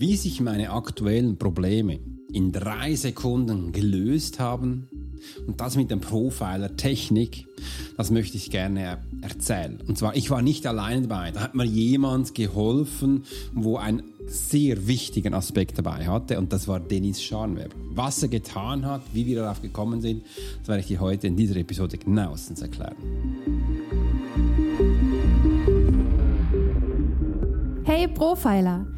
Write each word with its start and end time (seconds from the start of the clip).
Wie 0.00 0.14
sich 0.14 0.40
meine 0.40 0.70
aktuellen 0.70 1.38
Probleme 1.38 1.98
in 2.32 2.52
drei 2.52 2.94
Sekunden 2.94 3.72
gelöst 3.72 4.38
haben 4.38 4.86
und 5.48 5.60
das 5.60 5.74
mit 5.74 5.90
dem 5.90 6.00
Profiler 6.00 6.76
Technik, 6.76 7.48
das 7.96 8.12
möchte 8.12 8.36
ich 8.36 8.52
gerne 8.52 8.98
erzählen. 9.22 9.80
Und 9.88 9.98
zwar, 9.98 10.14
ich 10.14 10.30
war 10.30 10.40
nicht 10.40 10.68
alleine 10.68 11.08
dabei, 11.08 11.32
da 11.32 11.40
hat 11.40 11.56
mir 11.56 11.64
jemand 11.64 12.36
geholfen, 12.36 13.24
wo 13.52 13.76
ein 13.76 14.04
sehr 14.28 14.86
wichtigen 14.86 15.34
Aspekt 15.34 15.78
dabei 15.78 16.06
hatte 16.06 16.38
und 16.38 16.52
das 16.52 16.68
war 16.68 16.78
Dennis 16.78 17.20
Scharnweber. 17.20 17.74
Was 17.90 18.22
er 18.22 18.28
getan 18.28 18.86
hat, 18.86 19.02
wie 19.12 19.26
wir 19.26 19.40
darauf 19.40 19.60
gekommen 19.60 20.00
sind, 20.00 20.22
das 20.60 20.68
werde 20.68 20.82
ich 20.82 20.86
dir 20.86 21.00
heute 21.00 21.26
in 21.26 21.34
dieser 21.34 21.56
Episode 21.56 21.98
genauestens 21.98 22.62
erklären. 22.62 22.94
Hey 27.82 28.06
Profiler! 28.06 28.86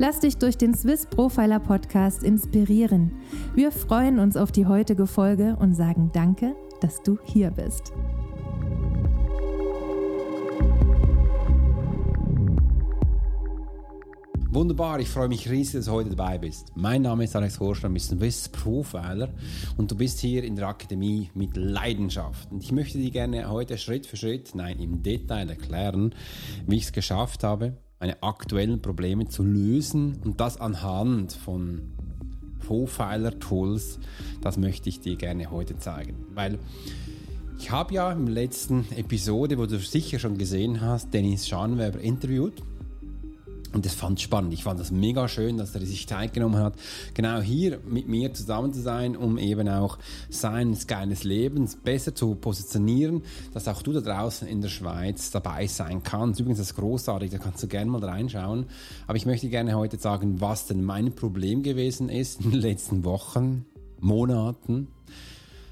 Lass 0.00 0.18
dich 0.18 0.38
durch 0.38 0.56
den 0.56 0.74
Swiss 0.74 1.04
Profiler 1.04 1.60
Podcast 1.60 2.22
inspirieren. 2.22 3.12
Wir 3.54 3.70
freuen 3.70 4.18
uns 4.18 4.34
auf 4.34 4.50
die 4.50 4.64
heutige 4.64 5.06
Folge 5.06 5.58
und 5.60 5.74
sagen 5.74 6.10
Danke, 6.14 6.56
dass 6.80 7.02
du 7.02 7.18
hier 7.22 7.50
bist. 7.50 7.92
Wunderbar, 14.48 15.00
ich 15.00 15.08
freue 15.10 15.28
mich 15.28 15.50
riesig, 15.50 15.74
dass 15.74 15.84
du 15.84 15.92
heute 15.92 16.08
dabei 16.08 16.38
bist. 16.38 16.74
Mein 16.74 17.02
Name 17.02 17.24
ist 17.24 17.36
Alex 17.36 17.60
Horschler, 17.60 17.90
bist 17.90 18.10
ein 18.10 18.20
Swiss 18.20 18.48
Profiler 18.48 19.28
und 19.76 19.90
du 19.90 19.96
bist 19.96 20.20
hier 20.20 20.44
in 20.44 20.56
der 20.56 20.68
Akademie 20.68 21.30
mit 21.34 21.58
Leidenschaft. 21.58 22.50
Und 22.50 22.64
ich 22.64 22.72
möchte 22.72 22.96
dir 22.96 23.10
gerne 23.10 23.50
heute 23.50 23.76
Schritt 23.76 24.06
für 24.06 24.16
Schritt, 24.16 24.54
nein, 24.54 24.78
im 24.78 25.02
Detail 25.02 25.50
erklären, 25.50 26.14
wie 26.66 26.78
ich 26.78 26.84
es 26.84 26.92
geschafft 26.92 27.44
habe, 27.44 27.76
meine 28.00 28.22
aktuellen 28.22 28.80
Probleme 28.80 29.28
zu 29.28 29.44
lösen 29.44 30.18
und 30.24 30.40
das 30.40 30.58
anhand 30.58 31.34
von 31.34 31.82
Profiler-Tools, 32.66 33.98
das 34.40 34.56
möchte 34.56 34.88
ich 34.88 35.00
dir 35.00 35.16
gerne 35.16 35.50
heute 35.50 35.76
zeigen. 35.78 36.16
Weil 36.34 36.58
ich 37.58 37.70
habe 37.70 37.92
ja 37.92 38.10
im 38.10 38.26
letzten 38.26 38.86
Episode, 38.96 39.58
wo 39.58 39.66
du 39.66 39.78
sicher 39.78 40.18
schon 40.18 40.38
gesehen 40.38 40.80
hast, 40.80 41.12
Dennis 41.12 41.46
Schanweber 41.46 42.00
interviewt 42.00 42.62
und 43.72 43.86
das 43.86 43.94
fand 43.94 44.18
ich 44.18 44.24
spannend. 44.24 44.52
Ich 44.52 44.64
fand 44.64 44.80
das 44.80 44.90
mega 44.90 45.28
schön, 45.28 45.56
dass 45.56 45.74
er 45.74 45.80
sich 45.80 46.06
Zeit 46.08 46.32
genommen 46.32 46.56
hat, 46.56 46.74
genau 47.14 47.40
hier 47.40 47.78
mit 47.86 48.08
mir 48.08 48.32
zusammen 48.34 48.72
zu 48.72 48.80
sein, 48.80 49.16
um 49.16 49.38
eben 49.38 49.68
auch 49.68 49.98
sein 50.28 50.76
geiles 50.86 51.24
Lebens 51.24 51.76
besser 51.76 52.14
zu 52.14 52.34
positionieren, 52.34 53.22
dass 53.54 53.68
auch 53.68 53.82
du 53.82 53.92
da 53.92 54.00
draußen 54.00 54.48
in 54.48 54.60
der 54.60 54.68
Schweiz 54.68 55.30
dabei 55.30 55.66
sein 55.66 56.02
kannst. 56.02 56.40
Übrigens, 56.40 56.58
das 56.58 56.70
ist 56.70 56.76
großartig, 56.76 57.30
da 57.30 57.38
kannst 57.38 57.62
du 57.62 57.68
gerne 57.68 57.90
mal 57.90 58.04
reinschauen. 58.04 58.66
Aber 59.06 59.16
ich 59.16 59.26
möchte 59.26 59.48
gerne 59.48 59.76
heute 59.76 59.98
sagen, 59.98 60.40
was 60.40 60.66
denn 60.66 60.82
mein 60.82 61.14
Problem 61.14 61.62
gewesen 61.62 62.08
ist 62.08 62.40
in 62.40 62.50
den 62.50 62.60
letzten 62.60 63.04
Wochen, 63.04 63.66
Monaten. 64.00 64.88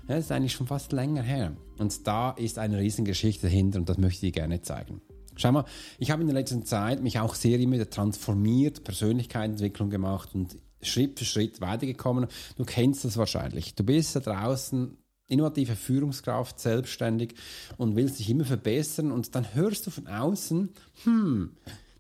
Das 0.07 0.21
ist 0.21 0.33
eigentlich 0.33 0.53
schon 0.53 0.67
fast 0.67 0.93
länger 0.93 1.23
her. 1.23 1.53
Und 1.79 2.07
da 2.07 2.31
ist 2.31 2.59
eine 2.59 2.79
Riesengeschichte 2.79 3.47
dahinter 3.47 3.79
und 3.79 3.89
das 3.89 3.99
möchte 3.99 4.27
ich 4.27 4.33
dir 4.33 4.41
gerne 4.41 4.63
zeigen. 4.63 5.01
Schau 5.39 5.53
mal, 5.53 5.65
ich 5.99 6.11
habe 6.11 6.21
in 6.23 6.27
der 6.27 6.35
letzten 6.35 6.67
Zeit 6.67 7.01
mich 7.01 7.21
auch 7.21 7.37
sehr 7.37 7.61
immer 7.61 7.75
wieder 7.75 7.89
transformiert, 7.89 8.83
Persönlichkeitsentwicklung 8.83 9.89
gemacht 9.89 10.35
und 10.35 10.57
Schritt 10.83 11.19
für 11.19 11.25
Schritt 11.25 11.61
weitergekommen. 11.61 12.27
Du 12.57 12.65
kennst 12.65 13.05
das 13.05 13.17
wahrscheinlich. 13.17 13.77
Du 13.77 13.85
bist 13.85 14.17
da 14.17 14.21
draußen 14.21 14.99
innovative 15.29 15.77
Führungskraft, 15.77 16.59
selbstständig 16.59 17.35
und 17.77 17.95
willst 17.95 18.19
dich 18.19 18.31
immer 18.31 18.45
verbessern 18.45 19.13
und 19.13 19.33
dann 19.37 19.55
hörst 19.55 19.87
du 19.87 19.91
von 19.93 20.09
außen, 20.09 20.71
hm, 21.05 21.53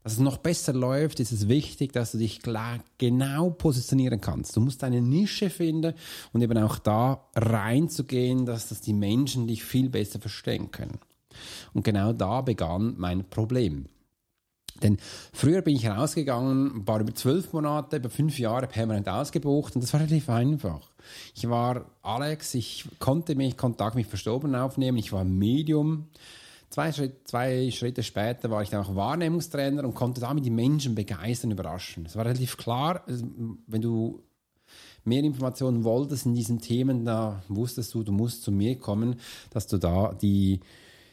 dass 0.03 0.15
es 0.15 0.19
noch 0.19 0.39
besser 0.39 0.73
läuft, 0.73 1.21
ist 1.21 1.33
es 1.33 1.47
wichtig, 1.47 1.93
dass 1.93 2.13
du 2.13 2.19
dich 2.19 2.41
klar, 2.43 2.83
genau 2.97 3.51
positionieren 3.51 4.21
kannst. 4.21 4.57
Du 4.57 4.61
musst 4.61 4.83
eine 4.83 5.01
Nische 5.01 5.51
finden 5.51 5.95
und 6.33 6.43
eben 6.43 6.59
auch 6.59 6.79
da 6.79 7.29
reinzugehen, 7.37 8.47
dass 8.47 8.71
das 8.71 8.81
die 8.81 8.95
Menschen 8.95 9.47
dich 9.47 9.63
viel 9.63 9.91
besser 9.91 10.19
verstehen 10.19 10.73
können. 10.73 10.99
Und 11.75 11.85
genau 11.85 12.13
da 12.13 12.41
begann 12.41 12.95
mein 12.97 13.29
Problem. 13.29 13.87
Denn 14.83 14.99
früher 15.33 15.63
bin 15.63 15.75
ich 15.75 15.89
rausgegangen, 15.89 16.87
war 16.87 17.01
über 17.01 17.15
zwölf 17.15 17.53
Monate, 17.53 17.97
über 17.97 18.11
fünf 18.11 18.39
Jahre 18.39 18.67
permanent 18.67 19.09
ausgebucht 19.09 19.75
und 19.75 19.83
das 19.83 19.93
war 19.93 20.01
relativ 20.01 20.29
einfach. 20.29 20.91
Ich 21.35 21.49
war 21.49 21.87
Alex, 22.03 22.55
ich 22.55 22.87
konnte 22.99 23.35
mich 23.35 23.57
Kontakt 23.57 23.97
mit 23.97 24.07
Verstorbenen 24.07 24.61
aufnehmen, 24.61 24.99
ich 24.99 25.13
war 25.13 25.25
Medium. 25.25 26.09
Zwei, 26.71 26.93
Schritt, 26.93 27.27
zwei 27.27 27.71
Schritte 27.71 28.03
später 28.03 28.51
war 28.51 28.63
ich 28.63 28.69
dann 28.69 28.85
auch 28.85 28.95
Wahrnehmungstrainer 28.95 29.83
und 29.85 29.95
konnte 29.95 30.21
damit 30.21 30.45
die 30.45 30.51
Menschen 30.51 30.95
begeistern, 30.95 31.51
überraschen. 31.51 32.05
Es 32.05 32.15
war 32.15 32.27
relativ 32.27 32.59
klar, 32.59 33.05
wenn 33.07 33.81
du 33.81 34.23
mehr 35.05 35.25
Informationen 35.25 35.83
wolltest 35.83 36.27
in 36.27 36.35
diesen 36.35 36.61
Themen, 36.61 37.07
da 37.07 37.43
wusstest 37.49 37.95
du, 37.95 38.03
du 38.03 38.13
musst 38.13 38.43
zu 38.43 38.53
mir 38.53 38.79
kommen, 38.79 39.17
dass 39.51 39.67
du 39.67 39.79
da 39.79 40.13
die 40.13 40.61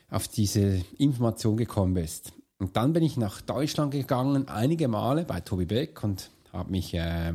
auf 0.10 0.28
diese 0.28 0.82
Information 0.98 1.58
gekommen 1.58 1.94
bist. 1.94 2.34
Und 2.60 2.78
dann 2.78 2.94
bin 2.94 3.04
ich 3.04 3.18
nach 3.18 3.42
Deutschland 3.42 3.92
gegangen, 3.92 4.48
einige 4.48 4.88
Male 4.88 5.26
bei 5.26 5.42
Tobi 5.42 5.66
Beck 5.66 6.04
und 6.04 6.30
habe 6.54 6.72
mich 6.72 6.94
äh, 6.94 7.34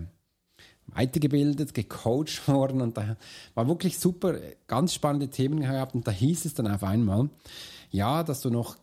weitergebildet, 0.86 1.74
gecoacht 1.74 2.46
worden 2.48 2.80
und 2.80 2.96
da 2.96 3.16
war 3.54 3.68
wirklich 3.68 3.98
super, 3.98 4.36
ganz 4.66 4.94
spannende 4.94 5.28
Themen 5.28 5.60
gehabt 5.60 5.94
und 5.94 6.06
da 6.06 6.10
hieß 6.10 6.46
es 6.46 6.54
dann 6.54 6.68
auf 6.68 6.82
einmal, 6.82 7.28
ja, 7.92 8.22
dass 8.22 8.40
du 8.40 8.50
noch 8.50 8.76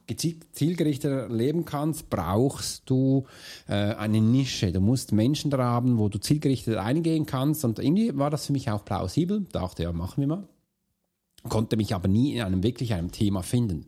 zielgerichteter 0.52 1.30
leben 1.30 1.64
kannst, 1.64 2.10
brauchst 2.10 2.90
du 2.90 3.26
äh, 3.68 3.74
eine 3.74 4.20
Nische. 4.20 4.74
Du 4.74 4.82
musst 4.82 5.14
Menschen 5.14 5.50
da 5.50 5.58
haben, 5.60 5.98
wo 5.98 6.10
du 6.10 6.20
zielgerichtet 6.20 6.76
eingehen 6.76 7.26
kannst 7.26 7.64
und 7.64 7.80
irgendwie 7.80 8.18
war 8.18 8.30
das 8.30 8.48
für 8.48 8.52
mich 8.52 8.70
auch 8.70 8.84
plausibel. 8.84 9.46
Dachte, 9.54 9.84
ja, 9.84 9.94
machen 9.94 10.20
wir 10.22 10.28
mal 10.28 10.48
konnte 11.44 11.78
mich 11.78 11.94
aber 11.94 12.08
nie 12.08 12.36
in 12.36 12.42
einem 12.42 12.64
wirklich 12.64 12.94
einem 12.94 13.12
Thema 13.12 13.42
finden. 13.44 13.88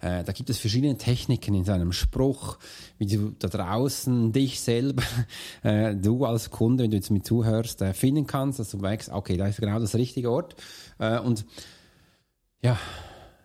Äh, 0.00 0.24
da 0.24 0.32
gibt 0.32 0.50
es 0.50 0.58
verschiedene 0.58 0.98
Techniken 0.98 1.54
in 1.54 1.64
seinem 1.64 1.92
Spruch, 1.92 2.58
wie 2.98 3.06
du 3.06 3.30
da 3.38 3.48
draußen 3.48 4.32
dich 4.32 4.60
selber, 4.60 5.02
äh, 5.62 5.94
du 5.94 6.24
als 6.24 6.50
Kunde, 6.50 6.84
wenn 6.84 6.90
du 6.90 6.96
jetzt 6.96 7.10
mit 7.10 7.26
zuhörst, 7.26 7.80
äh, 7.82 7.94
finden 7.94 8.26
kannst, 8.26 8.58
dass 8.58 8.70
du 8.70 8.78
merkst, 8.78 9.10
okay, 9.10 9.36
da 9.36 9.46
ist 9.46 9.60
genau 9.60 9.78
das 9.78 9.94
richtige 9.94 10.30
Ort. 10.30 10.56
Äh, 10.98 11.18
und 11.18 11.46
ja, 12.62 12.78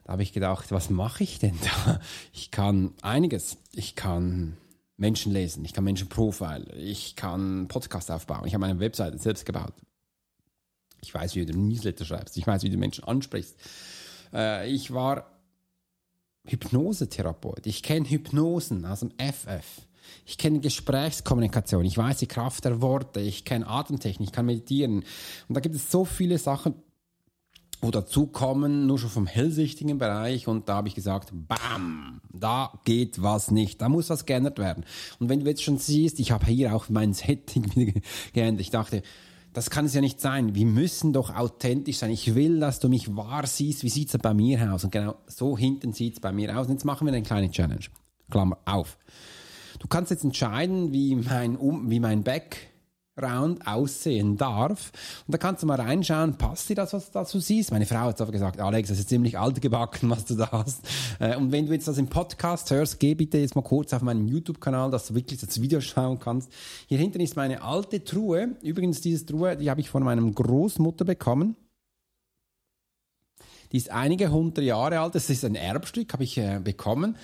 da 0.04 0.14
habe 0.14 0.24
ich 0.24 0.34
gedacht, 0.34 0.72
was 0.72 0.90
mache 0.90 1.24
ich 1.24 1.40
denn 1.40 1.56
da? 1.64 2.00
Ich 2.34 2.52
kann 2.52 2.94
einiges. 3.02 3.58
Ich 3.74 3.96
kann 3.96 4.58
Menschen 4.98 5.32
lesen, 5.32 5.66
ich 5.66 5.74
kann 5.74 5.84
Menschen 5.84 6.10
profilen, 6.10 6.68
ich 6.78 7.16
kann 7.16 7.68
Podcast 7.68 8.12
aufbauen, 8.12 8.46
ich 8.46 8.54
habe 8.54 8.66
eine 8.66 8.80
Webseite 8.80 9.18
selbst 9.18 9.48
gebaut. 9.48 9.74
Ich 11.02 11.14
weiß, 11.14 11.36
wie 11.36 11.46
du 11.46 11.58
Newsletter 11.58 12.06
schreibst. 12.06 12.38
Ich 12.38 12.46
weiß, 12.46 12.64
wie 12.64 12.70
du 12.70 12.78
Menschen 12.78 13.04
ansprichst. 13.04 13.56
Äh, 14.34 14.70
ich 14.70 14.94
war 14.94 15.32
Hypnosetherapeut. 16.46 17.66
Ich 17.66 17.84
kenne 17.84 18.10
Hypnosen 18.10 18.86
aus 18.86 19.02
dem 19.02 19.12
FF. 19.12 19.86
Ich 20.26 20.38
kenne 20.38 20.60
Gesprächskommunikation. 20.60 21.86
Ich 21.86 21.98
weiß 21.98 22.18
die 22.18 22.28
Kraft 22.28 22.66
der 22.66 22.82
Worte. 22.82 23.20
Ich 23.20 23.46
kenne 23.46 23.68
Atemtechnik. 23.68 24.30
Ich 24.30 24.34
kann 24.34 24.46
meditieren. 24.46 25.04
Und 25.48 25.56
da 25.56 25.60
gibt 25.60 25.76
es 25.76 25.92
so 25.92 26.06
viele 26.06 26.38
Sachen, 26.38 26.76
wo 27.82 27.90
dazukommen, 27.90 28.86
nur 28.86 29.00
schon 29.00 29.10
vom 29.10 29.28
hellsichtigen 29.28 29.98
Bereich. 29.98 30.48
Und 30.48 30.70
da 30.70 30.76
habe 30.76 30.88
ich 30.88 30.96
gesagt, 30.96 31.30
bam, 31.34 32.22
da 32.32 32.80
geht 32.86 33.22
was 33.22 33.52
nicht. 33.52 33.82
Da 33.82 33.90
muss 33.90 34.10
was 34.10 34.26
geändert 34.26 34.60
werden. 34.60 34.86
Und 35.20 35.30
wenn 35.30 35.40
du 35.40 35.48
jetzt 35.48 35.64
schon 35.64 35.78
siehst, 35.78 36.20
ich 36.20 36.32
habe 36.32 36.46
hier 36.46 36.76
auch 36.76 36.90
mein 36.90 37.14
Setting 37.14 38.04
geändert. 38.34 38.62
Ich 38.62 38.70
dachte, 38.70 39.02
das 39.54 39.70
kann 39.70 39.86
es 39.86 39.94
ja 39.94 40.02
nicht 40.02 40.22
sein. 40.22 40.56
Wir 40.56 40.66
müssen 40.66 41.14
doch 41.14 41.36
authentisch 41.36 41.98
sein. 41.98 42.12
Ich 42.12 42.36
will, 42.36 42.60
dass 42.60 42.80
du 42.80 42.88
mich 42.88 43.16
wahr 43.16 43.46
siehst. 43.46 43.84
Wie 43.84 43.90
sieht 43.90 44.14
es 44.14 44.18
bei 44.20 44.34
mir 44.34 44.74
aus? 44.74 44.84
Und 44.84 44.92
genau 44.92 45.16
so 45.28 45.58
hinten 45.58 45.94
sieht 45.94 46.16
es 46.16 46.20
bei 46.20 46.32
mir 46.32 46.58
aus. 46.58 46.68
Und 46.68 46.74
jetzt 46.74 46.86
machen 46.86 47.06
wir 47.06 47.14
eine 47.14 47.24
kleine 47.24 47.52
Challenge. 47.52 47.86
Klammer 48.30 48.58
auf. 48.66 48.98
Du 49.80 49.88
kannst 49.88 50.12
jetzt 50.12 50.24
entscheiden, 50.24 50.94
wie 50.94 51.16
mein, 51.16 51.58
um, 51.58 51.90
wie 51.90 52.00
mein 52.00 52.24
Background 53.16 53.68
aussehen 53.68 54.38
darf. 54.38 54.92
Und 55.28 55.34
da 55.34 55.38
kannst 55.38 55.64
du 55.64 55.68
mal 55.68 55.80
reinschauen, 55.80 56.38
passt 56.38 56.70
dir 56.70 56.76
das, 56.76 56.94
was 56.94 57.08
du 57.08 57.12
dazu 57.14 57.40
siehst? 57.40 57.72
Meine 57.72 57.86
Frau 57.86 58.00
hat 58.00 58.22
aber 58.22 58.32
gesagt, 58.32 58.60
Alex, 58.60 58.90
das 58.90 59.00
ist 59.00 59.10
ziemlich 59.10 59.38
alt 59.38 59.62
gebacken, 59.62 60.10
was 60.10 60.26
du 60.26 60.36
da 60.36 60.50
hast. 60.52 60.88
Äh, 61.20 61.36
und 61.36 61.52
wenn 61.52 61.66
du 61.66 61.74
jetzt 61.74 61.88
das 61.88 61.98
im 61.98 62.08
Podcast 62.08 62.72
hörst, 62.72 63.00
geh 63.00 63.16
bitte 63.16 63.38
jetzt 63.38 63.56
mal 63.56 63.64
kurz 63.64 63.94
auf 63.94 64.02
meinen 64.02 64.28
YouTube-Kanal, 64.28 64.92
dass 64.92 65.08
du 65.08 65.16
wirklich 65.16 65.42
das 65.42 65.62
Video 65.62 65.82
schauen 65.82 66.20
kannst. 66.20 66.52
Hier 66.88 66.98
hinten 66.98 67.20
ist 67.20 67.36
meine 67.36 67.62
alte 67.62 68.04
Truhe. 68.04 68.56
Übrigens, 68.62 69.02
diese 69.02 69.26
Truhe, 69.26 69.58
die 69.58 69.70
habe 69.70 69.82
ich 69.82 69.90
von 69.90 70.04
meinem 70.04 70.34
Großmutter 70.34 71.06
bekommen. 71.06 71.56
Die 73.72 73.78
ist 73.78 73.90
einige 73.90 74.32
hundert 74.32 74.64
Jahre 74.64 75.00
alt. 75.00 75.16
Das 75.16 75.30
ist 75.30 75.46
ein 75.46 75.56
Erbstück, 75.56 76.14
habe 76.14 76.24
ich 76.24 76.38
äh, 76.38 76.60
bekommen 76.64 77.18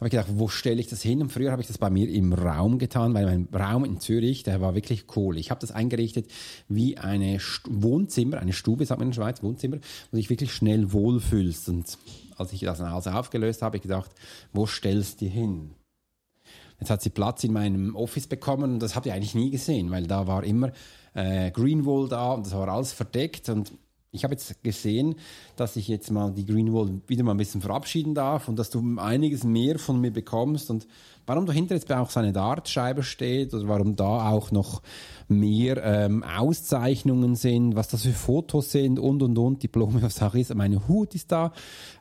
habe 0.00 0.08
ich 0.08 0.12
gedacht, 0.12 0.30
wo 0.34 0.48
stelle 0.48 0.80
ich 0.80 0.86
das 0.86 1.02
hin? 1.02 1.20
Und 1.20 1.30
früher 1.30 1.52
habe 1.52 1.60
ich 1.60 1.68
das 1.68 1.76
bei 1.76 1.90
mir 1.90 2.08
im 2.08 2.32
Raum 2.32 2.78
getan, 2.78 3.12
weil 3.12 3.26
mein 3.26 3.48
Raum 3.52 3.84
in 3.84 4.00
Zürich, 4.00 4.42
der 4.42 4.62
war 4.62 4.74
wirklich 4.74 5.04
cool. 5.14 5.36
Ich 5.36 5.50
habe 5.50 5.60
das 5.60 5.72
eingerichtet 5.72 6.26
wie 6.68 6.96
eine 6.96 7.38
St 7.38 7.66
Wohnzimmer, 7.68 8.38
eine 8.38 8.54
Stube, 8.54 8.86
sagt 8.86 8.98
man 8.98 9.08
in 9.08 9.12
der 9.12 9.22
Schweiz, 9.22 9.42
Wohnzimmer, 9.42 9.76
wo 10.10 10.16
dich 10.16 10.30
wirklich 10.30 10.54
schnell 10.54 10.92
wohlfühlst. 10.92 11.68
Und 11.68 11.98
als 12.38 12.52
ich 12.54 12.60
das 12.60 12.80
also 12.80 13.10
aufgelöst 13.10 13.60
habe, 13.60 13.66
habe 13.66 13.76
ich 13.76 13.82
gedacht, 13.82 14.10
wo 14.54 14.66
stellst 14.66 15.20
du 15.20 15.26
hin? 15.26 15.74
Jetzt 16.80 16.88
hat 16.88 17.02
sie 17.02 17.10
Platz 17.10 17.44
in 17.44 17.52
meinem 17.52 17.94
Office 17.94 18.26
bekommen 18.26 18.72
und 18.72 18.78
das 18.80 18.96
habe 18.96 19.08
ich 19.08 19.14
eigentlich 19.14 19.34
nie 19.34 19.50
gesehen, 19.50 19.90
weil 19.90 20.06
da 20.06 20.26
war 20.26 20.44
immer 20.44 20.72
äh, 21.12 21.50
Greenwall 21.50 22.08
da 22.08 22.32
und 22.32 22.46
das 22.46 22.54
war 22.54 22.68
alles 22.68 22.92
verdeckt 22.92 23.50
und 23.50 23.70
ich 24.12 24.24
habe 24.24 24.34
jetzt 24.34 24.62
gesehen, 24.64 25.14
dass 25.54 25.76
ich 25.76 25.86
jetzt 25.86 26.10
mal 26.10 26.32
die 26.32 26.44
Greenwall 26.44 27.00
wieder 27.06 27.22
mal 27.22 27.32
ein 27.32 27.36
bisschen 27.36 27.60
verabschieden 27.60 28.14
darf 28.14 28.48
und 28.48 28.58
dass 28.58 28.70
du 28.70 28.98
einiges 28.98 29.44
mehr 29.44 29.78
von 29.78 30.00
mir 30.00 30.10
bekommst. 30.10 30.68
Und 30.70 30.88
warum 31.26 31.46
dahinter 31.46 31.76
jetzt 31.76 31.92
auch 31.92 32.10
so 32.10 32.18
eine 32.18 32.32
Dartscheibe 32.32 33.04
steht 33.04 33.54
oder 33.54 33.68
warum 33.68 33.94
da 33.94 34.30
auch 34.30 34.50
noch 34.50 34.82
mehr 35.28 35.80
ähm, 35.84 36.24
Auszeichnungen 36.24 37.36
sind, 37.36 37.76
was 37.76 37.86
das 37.86 38.02
für 38.02 38.12
Fotos 38.12 38.72
sind 38.72 38.98
und 38.98 39.22
und 39.22 39.38
und, 39.38 39.62
Diplome, 39.62 40.02
was 40.02 40.20
auch 40.22 40.34
ist, 40.34 40.52
meine 40.56 40.88
Hut 40.88 41.14
ist 41.14 41.30
da. 41.30 41.52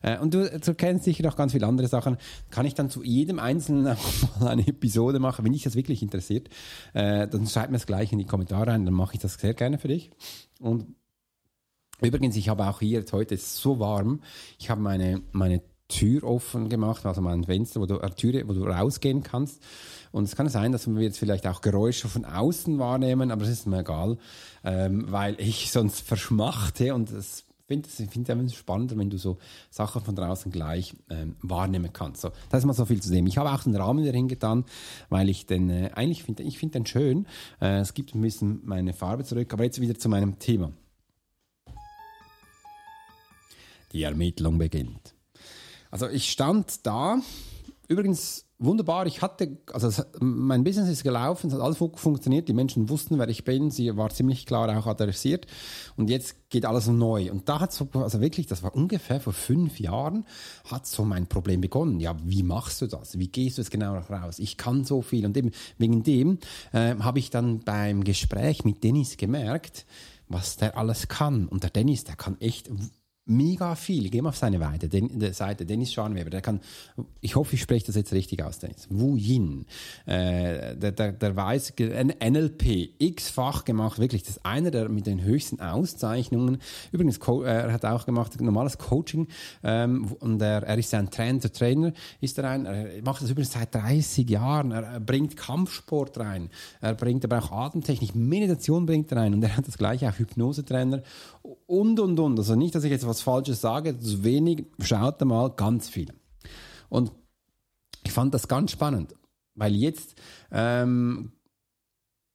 Äh, 0.01 0.17
und 0.17 0.33
du, 0.33 0.49
du 0.49 0.73
kennst 0.73 1.05
sicher 1.05 1.23
noch 1.23 1.35
ganz 1.35 1.51
viele 1.51 1.67
andere 1.67 1.87
Sachen, 1.87 2.17
kann 2.49 2.65
ich 2.65 2.73
dann 2.73 2.89
zu 2.89 3.03
jedem 3.03 3.37
Einzelnen 3.37 3.87
auch 3.95 4.39
mal 4.39 4.49
eine 4.49 4.67
Episode 4.67 5.19
machen, 5.19 5.45
wenn 5.45 5.53
dich 5.53 5.63
das 5.63 5.75
wirklich 5.75 6.01
interessiert, 6.01 6.49
äh, 6.93 7.27
dann 7.27 7.45
schreib 7.45 7.69
mir 7.69 7.77
das 7.77 7.85
gleich 7.85 8.11
in 8.11 8.17
die 8.17 8.25
Kommentare 8.25 8.71
rein, 8.71 8.85
dann 8.85 8.95
mache 8.95 9.13
ich 9.13 9.19
das 9.19 9.35
sehr 9.35 9.53
gerne 9.53 9.77
für 9.77 9.89
dich. 9.89 10.09
Und 10.59 10.87
Übrigens, 12.01 12.35
ich 12.35 12.49
habe 12.49 12.67
auch 12.67 12.79
hier, 12.79 13.03
heute 13.11 13.35
ist 13.35 13.57
so 13.57 13.79
warm, 13.79 14.21
ich 14.57 14.69
habe 14.69 14.81
meine, 14.81 15.21
meine 15.31 15.61
Tür 15.89 16.23
offen 16.23 16.69
gemacht, 16.69 17.05
also 17.05 17.21
mein 17.21 17.43
Fenster, 17.43 17.81
wo 17.81 17.85
du, 17.85 17.97
äh, 17.97 18.09
Türe, 18.11 18.47
wo 18.47 18.53
du 18.53 18.63
rausgehen 18.63 19.23
kannst. 19.23 19.61
Und 20.11 20.23
es 20.23 20.35
kann 20.35 20.47
sein, 20.47 20.71
dass 20.71 20.87
wir 20.87 21.01
jetzt 21.01 21.19
vielleicht 21.19 21.45
auch 21.47 21.61
Geräusche 21.61 22.07
von 22.07 22.25
außen 22.25 22.79
wahrnehmen, 22.79 23.31
aber 23.31 23.43
es 23.43 23.49
ist 23.49 23.67
mir 23.67 23.79
egal, 23.79 24.17
ähm, 24.63 25.05
weil 25.11 25.35
ich 25.39 25.71
sonst 25.73 26.01
verschmachte 26.01 26.93
und 26.93 27.11
es 27.11 27.45
finde 27.69 27.87
es 27.87 27.99
es 27.99 28.53
spannender, 28.55 28.97
wenn 28.97 29.11
du 29.11 29.17
so 29.19 29.37
Sachen 29.69 30.01
von 30.01 30.15
draußen 30.15 30.51
gleich 30.51 30.95
ähm, 31.09 31.35
wahrnehmen 31.41 31.93
kannst. 31.93 32.21
So, 32.21 32.31
das 32.49 32.61
ist 32.61 32.65
mal 32.65 32.73
so 32.73 32.85
viel 32.85 32.99
zu 32.99 33.11
dem. 33.11 33.27
Ich 33.27 33.37
habe 33.37 33.51
auch 33.51 33.63
den 33.63 33.75
Rahmen 33.75 34.03
dahin 34.03 34.27
getan, 34.27 34.65
weil 35.09 35.29
ich 35.29 35.45
den 35.45 35.69
äh, 35.69 35.91
eigentlich 35.93 36.23
finde, 36.23 36.41
ich 36.41 36.57
finde 36.57 36.79
den 36.79 36.87
schön. 36.87 37.27
Äh, 37.61 37.81
es 37.81 37.93
gibt 37.93 38.15
ein 38.15 38.21
bisschen 38.21 38.61
meine 38.63 38.93
Farbe 38.93 39.23
zurück, 39.23 39.53
aber 39.53 39.65
jetzt 39.65 39.79
wieder 39.79 39.95
zu 39.95 40.09
meinem 40.09 40.39
Thema. 40.39 40.71
Die 43.91 44.03
Ermittlung 44.03 44.57
beginnt. 44.57 45.15
Also 45.91 46.07
ich 46.07 46.31
stand 46.31 46.85
da, 46.85 47.19
übrigens 47.87 48.45
wunderbar, 48.59 49.07
ich 49.07 49.21
hatte, 49.21 49.57
also 49.71 50.03
mein 50.19 50.63
Business 50.63 50.89
ist 50.89 51.03
gelaufen, 51.03 51.47
es 51.47 51.53
hat 51.53 51.61
alles 51.61 51.77
funktioniert, 51.77 52.47
die 52.49 52.53
Menschen 52.53 52.89
wussten, 52.89 53.17
wer 53.17 53.29
ich 53.29 53.45
bin, 53.45 53.71
sie 53.71 53.95
war 53.95 54.09
ziemlich 54.09 54.45
klar 54.45 54.77
auch 54.77 54.85
adressiert 54.85 55.47
und 55.95 56.09
jetzt 56.09 56.49
geht 56.49 56.65
alles 56.65 56.87
neu. 56.87 57.31
Und 57.31 57.47
da 57.47 57.61
hat 57.61 57.71
so, 57.71 57.87
also 57.93 58.19
wirklich, 58.19 58.47
das 58.47 58.61
war 58.61 58.75
ungefähr 58.75 59.21
vor 59.21 59.33
fünf 59.33 59.79
Jahren, 59.79 60.25
hat 60.65 60.85
so 60.85 61.05
mein 61.05 61.27
Problem 61.27 61.61
begonnen. 61.61 61.99
Ja, 61.99 62.17
wie 62.23 62.43
machst 62.43 62.81
du 62.81 62.87
das? 62.87 63.17
Wie 63.17 63.29
gehst 63.29 63.57
du 63.57 63.61
es 63.61 63.69
genau 63.69 63.95
raus? 63.95 64.39
Ich 64.39 64.57
kann 64.57 64.83
so 64.83 65.01
viel 65.01 65.25
und 65.25 65.37
eben 65.37 65.51
wegen 65.77 66.03
dem 66.03 66.39
äh, 66.73 66.95
habe 66.95 67.19
ich 67.19 67.29
dann 67.29 67.59
beim 67.61 68.03
Gespräch 68.03 68.65
mit 68.65 68.83
Dennis 68.83 69.15
gemerkt, 69.15 69.85
was 70.27 70.57
der 70.57 70.77
alles 70.77 71.07
kann. 71.07 71.47
Und 71.47 71.63
der 71.63 71.69
Dennis, 71.71 72.03
der 72.03 72.15
kann 72.15 72.39
echt 72.41 72.69
mega 73.29 73.75
viel. 73.75 74.09
Geh 74.09 74.21
mal 74.21 74.29
auf 74.29 74.37
seine 74.37 74.59
Seite, 74.59 74.89
den, 74.89 75.33
Seite 75.33 75.65
Dennis 75.65 75.93
Scharnweber. 75.93 76.29
Der 76.29 76.41
kann, 76.41 76.59
ich 77.21 77.35
hoffe, 77.35 77.55
ich 77.55 77.61
spreche 77.61 77.85
das 77.85 77.95
jetzt 77.95 78.13
richtig 78.13 78.43
aus, 78.43 78.59
Dennis. 78.59 78.87
Wu 78.89 79.15
Yin. 79.15 79.65
Äh, 80.05 80.75
der, 80.75 80.91
der, 80.91 81.11
der 81.11 81.35
weiß, 81.35 81.73
NLP, 81.79 82.91
x-fach 82.97 83.65
gemacht, 83.65 83.99
wirklich. 83.99 84.23
Das 84.23 84.37
ist 84.37 84.45
einer 84.45 84.71
der 84.71 84.89
mit 84.89 85.05
den 85.05 85.23
höchsten 85.23 85.59
Auszeichnungen. 85.61 86.57
Übrigens, 86.91 87.17
äh, 87.17 87.43
er 87.43 87.73
hat 87.73 87.85
auch 87.85 88.05
gemacht 88.05 88.39
normales 88.41 88.77
Coaching 88.77 89.27
ähm, 89.63 90.11
und 90.19 90.41
er, 90.41 90.63
er 90.63 90.77
ist 90.77 90.93
ein 90.93 91.09
Trainer, 91.09 91.39
Trainer 91.51 91.93
ist 92.21 92.37
er 92.37 92.49
ein. 92.49 92.65
Er 92.65 93.01
macht 93.03 93.21
das 93.21 93.29
übrigens 93.29 93.53
seit 93.53 93.73
30 93.73 94.29
Jahren. 94.29 94.71
Er, 94.71 94.99
bringt 94.99 95.37
Kampfsport 95.37 96.17
rein. 96.19 96.49
Er 96.81 96.93
bringt 96.93 97.23
aber 97.25 97.39
auch 97.39 97.51
Atemtechnik, 97.51 98.15
Meditation 98.15 98.85
bringt 98.85 99.11
rein 99.13 99.33
und 99.33 99.43
er 99.43 99.55
hat 99.55 99.67
das 99.67 99.77
gleiche 99.77 100.09
auch 100.09 100.17
Hypnosetrainer 100.17 101.03
und 101.67 101.99
und 101.99 102.19
und. 102.19 102.37
Also 102.37 102.55
nicht, 102.55 102.75
dass 102.75 102.83
ich 102.83 102.91
jetzt 102.91 103.07
was 103.07 103.18
was 103.19 103.23
Falsches 103.23 103.61
sage, 103.61 103.99
zu 103.99 104.23
wenig, 104.23 104.65
schaut 104.81 105.19
mal 105.21 105.49
ganz 105.49 105.89
viel. 105.89 106.13
Und 106.87 107.11
ich 108.03 108.11
fand 108.11 108.33
das 108.33 108.47
ganz 108.47 108.71
spannend, 108.71 109.15
weil 109.55 109.75
jetzt, 109.75 110.15
ähm, 110.51 111.33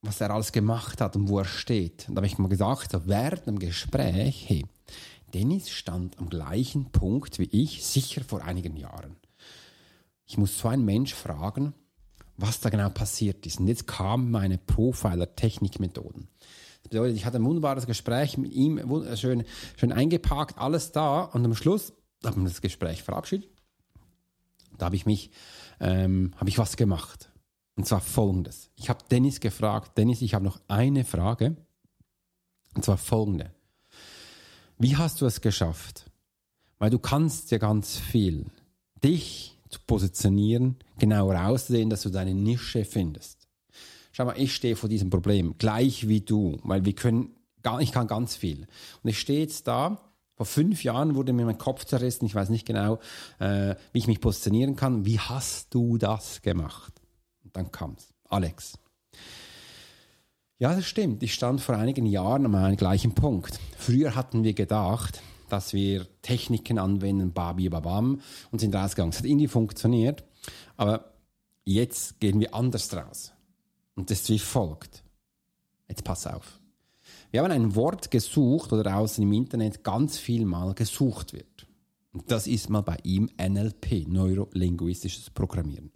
was 0.01 0.21
er 0.21 0.29
alles 0.29 0.51
gemacht 0.51 1.01
hat 1.01 1.15
und 1.15 1.27
wo 1.27 1.39
er 1.39 1.45
steht, 1.45 2.05
da 2.09 2.17
habe 2.17 2.27
ich 2.27 2.37
mal 2.37 2.49
gesagt, 2.49 2.91
so 2.91 3.07
während 3.07 3.47
dem 3.47 3.59
Gespräch, 3.59 4.45
hey, 4.47 4.65
Dennis 5.33 5.69
stand 5.69 6.19
am 6.19 6.29
gleichen 6.29 6.91
Punkt 6.91 7.39
wie 7.39 7.49
ich, 7.51 7.83
sicher 7.83 8.23
vor 8.23 8.43
einigen 8.43 8.77
Jahren. 8.77 9.15
Ich 10.27 10.37
muss 10.37 10.57
so 10.57 10.67
einen 10.67 10.85
Mensch 10.85 11.13
fragen, 11.13 11.73
was 12.37 12.59
da 12.59 12.69
genau 12.69 12.89
passiert 12.89 13.45
ist. 13.45 13.59
Und 13.59 13.67
jetzt 13.67 13.87
kamen 13.87 14.29
meine 14.29 14.57
Profiler-Technikmethoden. 14.57 16.27
Bedeutet, 16.89 17.17
ich 17.17 17.25
hatte 17.25 17.37
ein 17.37 17.45
wunderbares 17.45 17.87
Gespräch 17.87 18.37
mit 18.37 18.53
ihm, 18.53 18.79
schön, 19.15 19.43
schön 19.77 19.91
eingepackt, 19.91 20.57
alles 20.57 20.91
da. 20.91 21.23
Und 21.23 21.45
am 21.45 21.55
Schluss 21.55 21.93
haben 22.23 22.43
wir 22.43 22.49
das 22.49 22.61
Gespräch 22.61 23.03
verabschiedet. 23.03 23.49
Da 24.77 24.85
habe 24.85 24.95
ich 24.95 25.05
mich, 25.05 25.31
ähm, 25.79 26.33
habe 26.37 26.49
ich 26.49 26.57
was 26.57 26.77
gemacht. 26.77 27.31
Und 27.75 27.85
zwar 27.85 28.01
folgendes. 28.01 28.69
Ich 28.75 28.89
habe 28.89 29.03
Dennis 29.09 29.39
gefragt, 29.39 29.97
Dennis, 29.97 30.21
ich 30.21 30.33
habe 30.33 30.45
noch 30.45 30.59
eine 30.67 31.03
Frage. 31.03 31.55
Und 32.73 32.85
zwar 32.85 32.97
folgende. 32.97 33.51
Wie 34.77 34.95
hast 34.95 35.21
du 35.21 35.25
es 35.25 35.41
geschafft? 35.41 36.09
Weil 36.77 36.89
du 36.89 36.99
kannst 36.99 37.51
ja 37.51 37.57
ganz 37.57 37.97
viel. 37.97 38.45
Dich 39.03 39.57
zu 39.69 39.79
positionieren, 39.87 40.77
genau 40.99 41.31
rauszusehen, 41.31 41.89
dass 41.89 42.01
du 42.01 42.09
deine 42.09 42.33
Nische 42.33 42.85
findest 42.85 43.44
schau 44.15 44.23
mal, 44.23 44.39
ich 44.39 44.55
stehe 44.55 44.77
vor 44.77 44.87
diesem 44.87 45.09
Problem, 45.09 45.55
gleich 45.57 46.07
wie 46.07 46.21
du, 46.21 46.57
weil 46.63 46.85
wir 46.85 46.93
können, 46.93 47.35
gar, 47.63 47.81
ich 47.81 47.91
kann 47.91 48.07
ganz 48.07 48.37
viel. 48.37 48.65
Und 49.03 49.09
ich 49.09 49.19
stehe 49.19 49.41
jetzt 49.41 49.67
da, 49.67 49.99
vor 50.35 50.45
fünf 50.45 50.85
Jahren 50.85 51.15
wurde 51.15 51.33
mir 51.33 51.45
mein 51.45 51.57
Kopf 51.57 51.83
zerrissen, 51.83 52.25
ich 52.25 52.33
weiß 52.33 52.47
nicht 52.47 52.65
genau, 52.65 52.99
äh, 53.39 53.75
wie 53.91 53.99
ich 53.99 54.07
mich 54.07 54.21
positionieren 54.21 54.77
kann. 54.77 55.05
Wie 55.05 55.19
hast 55.19 55.73
du 55.73 55.97
das 55.97 56.41
gemacht? 56.41 56.93
Und 57.43 57.57
dann 57.57 57.73
kam's. 57.73 58.13
Alex. 58.29 58.77
Ja, 60.59 60.73
das 60.73 60.85
stimmt. 60.85 61.21
Ich 61.21 61.33
stand 61.33 61.59
vor 61.59 61.75
einigen 61.75 62.05
Jahren 62.05 62.45
an 62.45 62.55
einem 62.55 62.77
gleichen 62.77 63.15
Punkt. 63.15 63.59
Früher 63.77 64.15
hatten 64.15 64.45
wir 64.45 64.53
gedacht, 64.53 65.21
dass 65.49 65.73
wir 65.73 66.07
Techniken 66.21 66.79
anwenden, 66.79 67.33
babi 67.33 67.67
babam, 67.67 68.21
und 68.51 68.59
sind 68.59 68.73
rausgegangen. 68.73 69.11
Es 69.11 69.19
hat 69.19 69.25
irgendwie 69.25 69.49
funktioniert, 69.49 70.23
aber 70.77 71.11
jetzt 71.65 72.21
gehen 72.21 72.39
wir 72.39 72.55
anders 72.55 72.93
raus. 72.95 73.34
Und 73.95 74.11
das 74.11 74.21
ist 74.21 74.29
wie 74.29 74.39
folgt. 74.39 75.03
Jetzt 75.87 76.03
pass 76.03 76.27
auf. 76.27 76.59
Wir 77.31 77.41
haben 77.41 77.51
ein 77.51 77.75
Wort 77.75 78.11
gesucht 78.11 78.71
oder 78.73 78.95
außen 78.97 79.23
im 79.23 79.33
Internet 79.33 79.83
ganz 79.83 80.17
viel 80.17 80.45
mal 80.45 80.73
gesucht 80.73 81.33
wird. 81.33 81.67
Und 82.13 82.31
das 82.31 82.47
ist 82.47 82.69
mal 82.69 82.81
bei 82.81 82.97
ihm 83.03 83.29
NLP, 83.37 84.07
neurolinguistisches 84.07 85.29
Programmieren. 85.29 85.91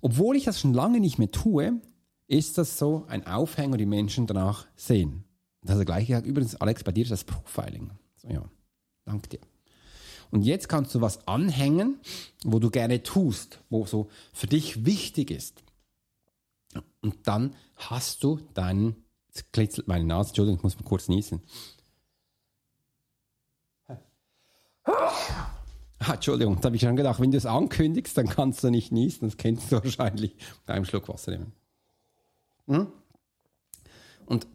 Obwohl 0.00 0.36
ich 0.36 0.44
das 0.44 0.60
schon 0.60 0.74
lange 0.74 1.00
nicht 1.00 1.18
mehr 1.18 1.30
tue, 1.30 1.80
ist 2.26 2.56
das 2.56 2.78
so 2.78 3.04
ein 3.08 3.26
Aufhänger, 3.26 3.76
die 3.76 3.86
Menschen 3.86 4.26
danach 4.26 4.66
sehen. 4.76 5.24
Das 5.62 5.72
ist 5.72 5.78
der 5.78 5.86
gleiche. 5.86 6.18
Übrigens, 6.18 6.54
Alex, 6.56 6.84
bei 6.84 6.92
dir 6.92 7.02
ist 7.02 7.10
das 7.10 7.24
Profiling. 7.24 7.90
So, 8.16 8.28
ja, 8.28 8.44
danke 9.04 9.28
dir. 9.28 9.40
Und 10.30 10.42
jetzt 10.42 10.68
kannst 10.68 10.94
du 10.94 11.00
was 11.00 11.26
anhängen, 11.26 11.98
wo 12.44 12.60
du 12.60 12.70
gerne 12.70 13.02
tust, 13.02 13.60
wo 13.68 13.84
so 13.84 14.08
für 14.32 14.46
dich 14.46 14.86
wichtig 14.86 15.30
ist. 15.30 15.64
Und 17.02 17.26
dann 17.26 17.56
hast 17.76 18.22
du 18.22 18.40
deinen, 18.54 19.04
jetzt 19.28 19.52
klitzelt 19.52 19.88
meine 19.88 20.04
Nase, 20.04 20.30
Entschuldigung, 20.30 20.58
ich 20.58 20.62
muss 20.62 20.76
mal 20.76 20.84
kurz 20.84 21.08
niesen. 21.08 21.42
Ah, 24.84 26.14
Entschuldigung, 26.14 26.56
da 26.56 26.66
habe 26.66 26.76
ich 26.76 26.82
schon 26.82 26.96
gedacht, 26.96 27.20
wenn 27.20 27.30
du 27.30 27.36
es 27.36 27.46
ankündigst, 27.46 28.16
dann 28.16 28.26
kannst 28.26 28.64
du 28.64 28.70
nicht 28.70 28.90
niesen, 28.90 29.28
das 29.28 29.36
kennst 29.36 29.70
du 29.70 29.76
wahrscheinlich. 29.82 30.34
Mit 30.66 30.70
einem 30.70 30.84
Schluck 30.84 31.08
Wasser 31.08 31.32
nehmen. 31.32 31.52
Hm? 32.66 32.86
Und 34.26 34.46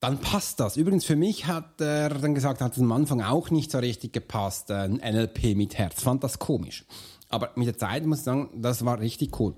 dann 0.00 0.18
passt 0.18 0.60
das. 0.60 0.76
Übrigens, 0.76 1.04
für 1.04 1.16
mich 1.16 1.46
hat 1.46 1.80
er 1.80 2.10
dann 2.10 2.34
gesagt, 2.34 2.60
hat 2.60 2.72
es 2.72 2.78
am 2.78 2.92
Anfang 2.92 3.22
auch 3.22 3.50
nicht 3.50 3.70
so 3.70 3.78
richtig 3.78 4.12
gepasst, 4.12 4.70
ein 4.70 4.94
NLP 4.94 5.54
mit 5.54 5.78
Herz. 5.78 6.02
Fand 6.02 6.24
das 6.24 6.38
komisch. 6.38 6.84
Aber 7.28 7.50
mit 7.54 7.66
der 7.66 7.78
Zeit 7.78 8.04
muss 8.04 8.18
ich 8.18 8.24
sagen, 8.24 8.50
das 8.60 8.84
war 8.84 8.98
richtig 8.98 9.38
cool. 9.40 9.54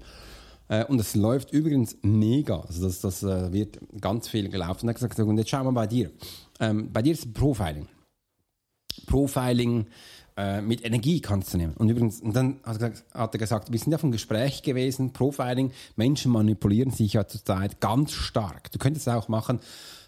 Äh, 0.68 0.84
und 0.86 1.00
es 1.00 1.14
läuft 1.14 1.52
übrigens 1.52 1.96
mega. 2.02 2.60
Also 2.60 2.86
das, 2.86 3.00
das 3.00 3.22
äh, 3.22 3.52
wird 3.52 3.78
ganz 4.00 4.28
viel 4.28 4.48
gelaufen. 4.48 4.82
Und 4.82 4.88
er 4.88 4.94
hat 4.94 5.10
gesagt, 5.10 5.18
und 5.18 5.38
jetzt 5.38 5.50
schauen 5.50 5.66
wir 5.66 5.72
bei 5.72 5.86
dir. 5.86 6.10
Ähm, 6.60 6.92
bei 6.92 7.02
dir 7.02 7.12
ist 7.12 7.32
Profiling. 7.34 7.88
Profiling 9.06 9.86
äh, 10.36 10.60
mit 10.60 10.84
Energie 10.84 11.20
kannst 11.20 11.54
du 11.54 11.58
nehmen. 11.58 11.74
Und 11.74 11.88
übrigens, 11.88 12.20
und 12.20 12.34
dann 12.34 12.60
hat 12.64 12.80
er, 12.80 12.90
gesagt, 12.90 13.14
hat 13.14 13.34
er 13.34 13.38
gesagt, 13.38 13.72
wir 13.72 13.78
sind 13.78 13.92
ja 13.92 13.98
vom 13.98 14.12
Gespräch 14.12 14.62
gewesen, 14.62 15.12
Profiling, 15.12 15.70
Menschen 15.96 16.32
manipulieren 16.32 16.90
sich 16.90 17.12
ja 17.12 17.26
zurzeit 17.26 17.80
ganz 17.80 18.12
stark. 18.12 18.70
Du 18.72 18.78
könntest 18.78 19.08
auch 19.08 19.28
machen, 19.28 19.60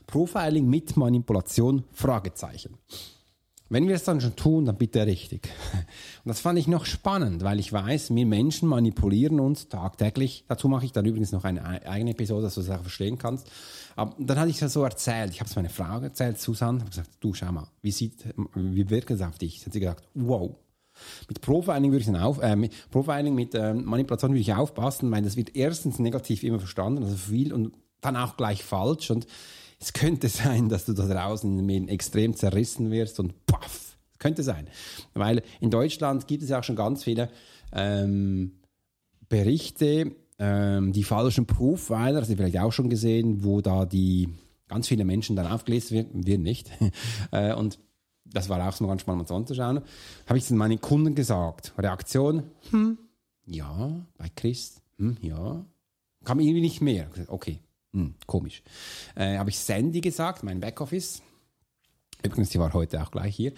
Profiling 0.06 0.68
mit 0.68 0.96
Manipulation, 0.96 1.84
Fragezeichen. 1.92 2.78
Wenn 3.68 3.88
wir 3.88 3.96
es 3.96 4.04
dann 4.04 4.20
schon 4.20 4.36
tun, 4.36 4.64
dann 4.64 4.76
bitte 4.76 5.04
richtig. 5.06 5.48
Und 6.24 6.28
das 6.28 6.40
fand 6.40 6.58
ich 6.58 6.68
noch 6.68 6.84
spannend, 6.86 7.42
weil 7.42 7.58
ich 7.58 7.72
weiß, 7.72 8.14
wir 8.14 8.26
Menschen 8.26 8.68
manipulieren 8.68 9.40
uns 9.40 9.68
tagtäglich. 9.68 10.44
Dazu 10.46 10.68
mache 10.68 10.84
ich 10.84 10.92
dann 10.92 11.04
übrigens 11.04 11.32
noch 11.32 11.44
eine 11.44 11.64
eigene 11.64 12.12
Episode, 12.12 12.42
dass 12.42 12.54
du 12.54 12.60
es 12.60 12.70
auch 12.70 12.80
verstehen 12.80 13.18
kannst. 13.18 13.50
Aber 13.96 14.14
dann 14.18 14.38
hatte 14.38 14.50
ich 14.50 14.62
es 14.62 14.72
so 14.72 14.84
erzählt. 14.84 15.32
Ich 15.32 15.40
habe 15.40 15.50
es 15.50 15.56
meiner 15.56 15.70
Frau 15.70 15.98
erzählt, 16.00 16.38
Susanne, 16.38 16.80
habe 16.80 16.90
gesagt, 16.90 17.10
du 17.18 17.34
schau 17.34 17.50
mal, 17.50 17.66
wie 17.82 17.90
sieht, 17.90 18.24
wie 18.54 18.88
wirkt 18.88 19.10
es 19.10 19.20
auf 19.20 19.38
dich? 19.38 19.58
Dann 19.58 19.66
hat 19.66 19.72
sie 19.72 19.80
gesagt, 19.80 20.08
wow. 20.14 20.54
Mit 21.28 21.40
Profiling 21.40 21.90
würde 21.90 22.00
ich 22.00 22.06
dann 22.06 22.16
auf, 22.16 22.40
äh, 22.40 22.56
mit 22.56 22.72
Profiling 22.90 23.34
mit 23.34 23.54
äh, 23.54 23.74
Manipulation 23.74 24.30
würde 24.30 24.40
ich 24.40 24.54
aufpassen, 24.54 25.10
weil 25.10 25.22
das 25.22 25.36
wird 25.36 25.54
erstens 25.54 25.98
negativ 25.98 26.42
immer 26.42 26.58
verstanden, 26.58 27.02
also 27.02 27.16
viel 27.16 27.52
und 27.52 27.74
dann 28.00 28.16
auch 28.16 28.36
gleich 28.36 28.64
falsch 28.64 29.10
und 29.10 29.26
es 29.86 29.92
könnte 29.92 30.28
sein, 30.28 30.68
dass 30.68 30.84
du 30.84 30.94
da 30.94 31.06
draußen 31.06 31.88
extrem 31.88 32.34
zerrissen 32.34 32.90
wirst 32.90 33.20
und 33.20 33.46
paff, 33.46 33.96
könnte 34.18 34.42
sein. 34.42 34.66
Weil 35.14 35.42
in 35.60 35.70
Deutschland 35.70 36.26
gibt 36.26 36.42
es 36.42 36.48
ja 36.48 36.58
auch 36.58 36.64
schon 36.64 36.74
ganz 36.74 37.04
viele 37.04 37.30
ähm, 37.72 38.58
Berichte, 39.28 40.16
ähm, 40.40 40.92
die 40.92 41.04
falschen 41.04 41.46
Profiler, 41.46 42.20
hast 42.20 42.30
du 42.30 42.36
vielleicht 42.36 42.58
auch 42.58 42.72
schon 42.72 42.90
gesehen, 42.90 43.44
wo 43.44 43.60
da 43.60 43.86
die 43.86 44.28
ganz 44.66 44.88
viele 44.88 45.04
Menschen 45.04 45.36
dann 45.36 45.46
aufgelistet 45.46 45.92
werden, 45.92 46.26
wir 46.26 46.38
nicht. 46.38 46.68
äh, 47.30 47.54
und 47.54 47.78
das 48.24 48.48
war 48.48 48.68
auch 48.68 48.72
so 48.72 48.88
ganz 48.88 49.02
spannend, 49.02 49.30
mal 49.30 49.36
anzuschauen. 49.36 49.82
Habe 50.26 50.38
ich 50.38 50.44
es 50.44 50.50
meinen 50.50 50.80
Kunden 50.80 51.14
gesagt. 51.14 51.74
Reaktion, 51.78 52.42
hm, 52.70 52.98
ja, 53.46 54.04
bei 54.18 54.30
Chris, 54.34 54.82
hm, 54.98 55.16
ja. 55.20 55.64
Kam 56.24 56.40
irgendwie 56.40 56.60
nicht 56.60 56.80
mehr. 56.80 57.08
Okay, 57.28 57.60
hm, 57.96 58.14
komisch. 58.26 58.62
Äh, 59.14 59.38
habe 59.38 59.48
ich 59.48 59.58
Sandy 59.58 60.02
gesagt, 60.02 60.42
mein 60.42 60.60
Backoffice. 60.60 61.22
Übrigens, 62.22 62.50
sie 62.50 62.58
war 62.58 62.74
heute 62.74 63.02
auch 63.02 63.10
gleich 63.10 63.34
hier. 63.34 63.54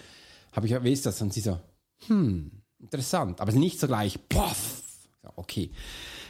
Habe 0.53 0.65
ich, 0.65 0.81
wie 0.81 0.93
ist 0.93 1.05
das? 1.05 1.21
Und 1.21 1.33
sie 1.33 1.41
so, 1.41 1.59
hm, 2.07 2.49
interessant. 2.79 3.41
Aber 3.41 3.51
nicht 3.51 3.81
so 3.81 3.87
gleich, 3.87 4.17
poff. 4.29 4.83
Okay. 5.35 5.71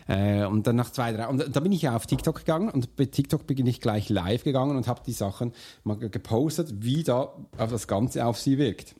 Äh, 0.08 0.46
und 0.46 0.66
dann 0.66 0.76
nach 0.76 0.92
zwei, 0.92 1.14
drei, 1.14 1.28
und 1.28 1.56
da 1.56 1.60
bin 1.60 1.72
ich 1.72 1.84
ja 1.84 1.96
auf 1.96 2.08
TikTok 2.08 2.40
gegangen 2.40 2.70
und 2.70 2.96
bei 2.96 3.06
TikTok 3.06 3.46
bin 3.46 3.68
ich 3.68 3.80
gleich 3.80 4.10
live 4.10 4.44
gegangen 4.44 4.76
und 4.76 4.88
habe 4.88 5.04
die 5.06 5.14
Sachen 5.14 5.54
mal 5.84 5.98
gepostet, 5.98 6.84
wie 6.84 7.04
da 7.04 7.36
auf 7.60 7.70
das 7.70 7.88
Ganze 7.88 8.26
auf 8.26 8.40
sie 8.40 8.58
wirkt. 8.58 8.96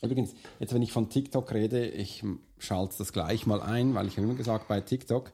Übrigens, 0.00 0.32
jetzt 0.60 0.72
wenn 0.72 0.80
ich 0.80 0.92
von 0.92 1.10
TikTok 1.10 1.52
rede, 1.52 1.86
ich 1.86 2.24
schalte 2.58 2.96
das 2.96 3.12
gleich 3.12 3.44
mal 3.44 3.60
ein, 3.60 3.94
weil 3.94 4.06
ich 4.06 4.16
immer 4.16 4.34
gesagt, 4.34 4.66
bei 4.66 4.80
TikTok 4.80 5.30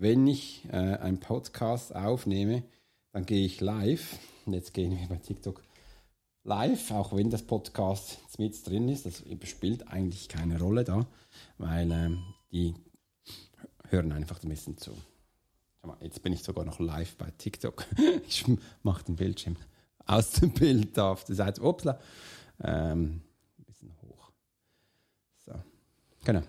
wenn 0.00 0.26
ich 0.26 0.64
äh, 0.70 0.76
einen 0.76 1.18
Podcast 1.18 1.94
aufnehme, 1.94 2.62
dann 3.12 3.26
gehe 3.26 3.44
ich 3.44 3.60
live. 3.60 4.18
Und 4.46 4.52
jetzt 4.54 4.74
gehen 4.74 4.98
wir 4.98 5.08
bei 5.08 5.16
TikTok 5.16 5.62
live, 6.44 6.90
auch 6.92 7.14
wenn 7.14 7.30
das 7.30 7.42
Podcast 7.42 8.18
mit 8.38 8.66
drin 8.66 8.88
ist. 8.88 9.06
Das 9.06 9.22
spielt 9.44 9.88
eigentlich 9.88 10.28
keine 10.28 10.58
Rolle 10.58 10.84
da, 10.84 11.06
weil 11.58 11.90
ähm, 11.90 12.22
die 12.52 12.74
hören 13.88 14.12
einfach 14.12 14.42
ein 14.42 14.48
bisschen 14.48 14.78
zu. 14.78 14.92
Mal, 15.82 15.96
jetzt 16.00 16.22
bin 16.22 16.32
ich 16.32 16.42
sogar 16.42 16.64
noch 16.64 16.80
live 16.80 17.16
bei 17.16 17.30
TikTok. 17.38 17.86
ich 18.28 18.44
mache 18.82 19.04
den 19.04 19.16
Bildschirm 19.16 19.56
aus 20.06 20.32
dem 20.32 20.52
Bild 20.52 20.98
auf 20.98 21.24
die 21.24 21.34
Seite. 21.34 21.62
Upsla. 21.62 21.98
Ähm, 22.62 23.22
ein 23.58 23.64
bisschen 23.64 23.94
hoch. 24.02 24.30
So. 25.44 25.54
Genau 26.24 26.42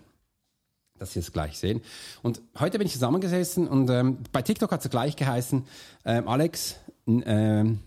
dass 1.00 1.14
Sie 1.14 1.20
es 1.20 1.32
gleich 1.32 1.58
sehen. 1.58 1.82
Und 2.22 2.42
heute 2.60 2.78
bin 2.78 2.88
ich 2.88 2.94
zusammengesessen 2.94 3.68
und 3.68 3.90
ähm, 3.90 4.18
bei 4.32 4.42
TikTok 4.42 4.72
hat 4.72 4.84
es 4.84 4.90
gleich 4.90 5.16
geheißen, 5.16 5.66
ähm, 6.06 6.28
Alex, 6.28 6.76
ähm, 7.08 7.80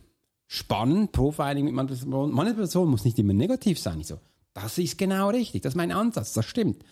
spannend, 0.46 1.12
Profiling 1.12 1.64
mit 1.64 1.74
Manipulation. 1.74 2.32
Manipulation 2.32 2.88
muss 2.88 3.04
nicht 3.04 3.18
immer 3.18 3.32
negativ 3.32 3.78
sein. 3.78 4.00
Ich 4.00 4.08
so, 4.08 4.18
das 4.54 4.78
ist 4.78 4.98
genau 4.98 5.30
richtig, 5.30 5.62
das 5.62 5.72
ist 5.72 5.76
mein 5.76 5.92
Ansatz, 5.92 6.32
das 6.32 6.44
stimmt. 6.46 6.84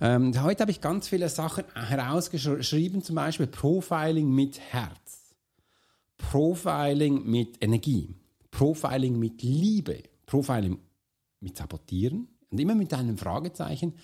Ähm, 0.00 0.32
heute 0.42 0.60
habe 0.60 0.70
ich 0.70 0.80
ganz 0.80 1.08
viele 1.08 1.28
Sachen 1.28 1.64
herausgeschrieben, 1.74 3.02
zum 3.02 3.16
Beispiel 3.16 3.46
Profiling 3.46 4.30
mit 4.30 4.60
Herz, 4.60 5.34
Profiling 6.18 7.24
mit 7.24 7.62
Energie, 7.62 8.14
Profiling 8.50 9.18
mit 9.18 9.42
Liebe, 9.42 10.02
Profiling 10.26 10.78
mit 11.40 11.56
Sabotieren, 11.56 12.28
und 12.50 12.60
immer 12.60 12.74
mit 12.74 12.92
einem 12.94 13.18
Fragezeichen. 13.18 13.94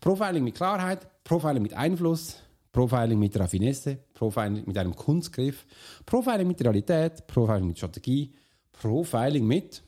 Profiling 0.00 0.44
mit 0.44 0.54
Klarheit, 0.54 1.06
Profiling 1.24 1.62
mit 1.62 1.74
Einfluss, 1.74 2.36
Profiling 2.72 3.18
mit 3.18 3.38
Raffinesse, 3.38 3.98
Profiling 4.14 4.64
mit 4.66 4.78
einem 4.78 4.94
Kunstgriff, 4.94 5.66
Profiling 6.06 6.46
mit 6.46 6.60
Realität, 6.60 7.26
Profiling 7.26 7.66
mit 7.66 7.78
Strategie, 7.78 8.34
Profiling 8.72 9.46
mit 9.46 9.82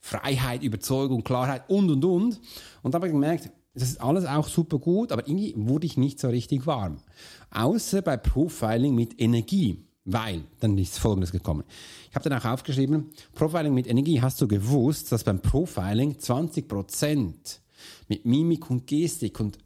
Freiheit, 0.00 0.62
Überzeugung, 0.62 1.22
Klarheit 1.22 1.68
und 1.68 1.90
und 1.90 2.04
und. 2.04 2.40
Und 2.82 2.94
habe 2.94 3.08
gemerkt, 3.08 3.50
das 3.74 3.84
ist 3.84 4.00
alles 4.00 4.26
auch 4.26 4.48
super 4.48 4.78
gut, 4.78 5.12
aber 5.12 5.26
irgendwie 5.26 5.54
wurde 5.56 5.86
ich 5.86 5.96
nicht 5.96 6.18
so 6.18 6.28
richtig 6.28 6.66
warm. 6.66 6.98
Außer 7.50 8.02
bei 8.02 8.16
Profiling 8.16 8.94
mit 8.94 9.20
Energie. 9.20 9.86
Weil, 10.04 10.42
dann 10.58 10.76
ist 10.78 10.98
Folgendes 10.98 11.30
gekommen. 11.30 11.62
Ich 12.10 12.14
habe 12.14 12.28
dann 12.28 12.38
auch 12.38 12.44
aufgeschrieben, 12.44 13.10
Profiling 13.34 13.72
mit 13.72 13.86
Energie, 13.86 14.20
hast 14.20 14.40
du 14.40 14.48
gewusst, 14.48 15.12
dass 15.12 15.22
beim 15.22 15.40
Profiling 15.40 16.14
20% 16.14 17.58
mit 18.08 18.26
Mimik 18.26 18.68
und 18.68 18.86
Gestik 18.86 19.38
und 19.38 19.58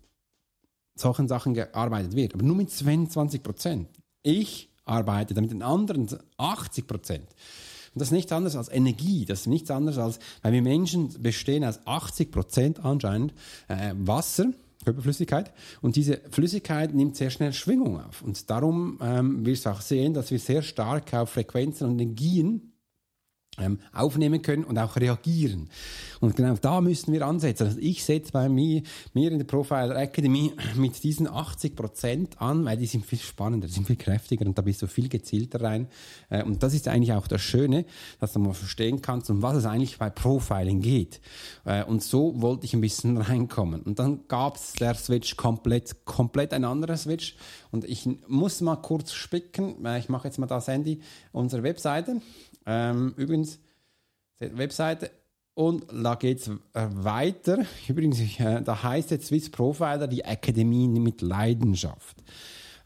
solchen 0.95 1.29
Sachen 1.29 1.55
gearbeitet 1.55 2.15
wird, 2.17 2.35
aber 2.35 2.43
nur 2.43 2.57
mit 2.57 2.71
22%. 2.71 3.87
Ich 4.23 4.71
arbeite 4.85 5.35
dann 5.35 5.45
mit 5.45 5.53
den 5.53 5.63
anderen 5.63 6.09
80%. 6.39 7.13
Und 7.19 8.01
das 8.01 8.09
ist 8.09 8.13
nichts 8.13 8.33
anderes 8.33 8.57
als 8.57 8.69
Energie. 8.69 9.25
Das 9.25 9.41
ist 9.41 9.47
nichts 9.47 9.71
anderes 9.71 9.99
als, 9.99 10.19
weil 10.43 10.53
wir 10.53 10.63
Menschen 10.63 11.11
bestehen 11.23 11.65
aus 11.65 11.81
80% 11.87 12.81
anscheinend 12.81 13.33
äh, 13.69 13.95
Wasser, 13.97 14.53
Körperflüssigkeit. 14.87 15.53
Und 15.83 15.97
diese 15.97 16.21
Flüssigkeit 16.31 16.95
nimmt 16.95 17.17
sehr 17.17 17.31
schnell 17.31 17.53
Schwingung 17.53 18.01
auf. 18.01 18.23
Und 18.23 18.49
darum 18.51 18.99
ähm, 19.03 19.45
wirst 19.45 19.67
du 19.67 19.71
auch 19.71 19.81
sehen, 19.81 20.15
dass 20.15 20.31
wir 20.31 20.39
sehr 20.39 20.63
stark 20.63 21.13
auf 21.13 21.31
Frequenzen 21.31 21.89
und 21.89 21.99
Energien 21.99 22.73
ähm, 23.59 23.79
aufnehmen 23.93 24.43
können 24.43 24.65
und 24.65 24.79
auch 24.79 24.97
reagieren. 24.97 25.69
Und 26.21 26.37
genau 26.37 26.55
da 26.61 26.81
müssen 26.81 27.13
wir 27.13 27.27
ansetzen. 27.27 27.65
Also 27.67 27.79
ich 27.81 28.05
setze 28.05 28.33
bei 28.33 28.49
mir, 28.49 28.83
mir 29.13 29.31
in 29.31 29.39
der 29.39 29.47
Profiler 29.47 29.97
Academy 29.97 30.53
mit 30.75 31.03
diesen 31.03 31.29
80 31.29 31.77
Prozent 31.77 32.41
an, 32.41 32.65
weil 32.65 32.77
die 32.77 32.87
sind 32.87 33.05
viel 33.05 33.19
spannender, 33.19 33.67
die 33.67 33.73
sind 33.73 33.87
viel 33.87 33.97
kräftiger 33.97 34.47
und 34.47 34.57
da 34.57 34.63
bist 34.63 34.83
du 34.83 34.87
viel 34.87 35.09
gezielter 35.09 35.61
rein. 35.61 35.89
Äh, 36.31 36.43
und 36.43 36.63
das 36.63 36.75
ist 36.75 36.89
eigentlich 36.89 37.13
auch 37.13 37.29
das 37.29 37.43
Schöne, 37.43 37.85
dass 38.21 38.33
du 38.33 38.39
mal 38.39 38.55
verstehen 38.55 39.03
kannst, 39.03 39.31
um 39.31 39.43
was 39.43 39.57
es 39.57 39.67
eigentlich 39.67 39.99
bei 39.99 40.11
Profiling 40.11 40.81
geht. 40.81 41.21
Äh, 41.65 41.85
und 41.85 42.03
so 42.03 42.41
wollte 42.41 42.65
ich 42.65 42.75
ein 42.75 42.81
bisschen 42.81 43.17
reinkommen. 43.19 43.83
Und 43.83 43.99
dann 43.99 44.27
gab 44.29 44.57
es 44.57 44.73
der 44.75 44.95
Switch 44.95 45.37
komplett, 45.37 46.05
komplett 46.05 46.53
ein 46.53 46.65
anderer 46.65 46.97
Switch. 46.97 47.37
Und 47.71 47.85
ich 47.85 48.09
muss 48.27 48.61
mal 48.61 48.77
kurz 48.77 49.13
spicken, 49.13 49.85
ich 49.99 50.09
mache 50.09 50.29
jetzt 50.29 50.39
mal 50.39 50.47
das 50.47 50.69
Handy, 50.69 51.01
unsere 51.33 51.63
Webseite. 51.63 52.21
Ähm, 52.69 53.15
übrigens, 53.17 53.46
Webseite. 54.39 55.11
Und 55.55 55.87
da 55.91 56.17
geht 56.17 56.41
es 56.41 56.49
äh, 56.49 56.89
weiter. 56.91 57.65
Übrigens, 57.89 58.21
äh, 58.39 58.63
da 58.63 58.83
heißt 58.83 59.11
jetzt 59.11 59.29
Swiss 59.29 59.51
Profiler 59.51 60.07
die 60.07 60.25
Akademie 60.25 60.89
mit 60.89 61.23
Leidenschaft. 61.23 62.23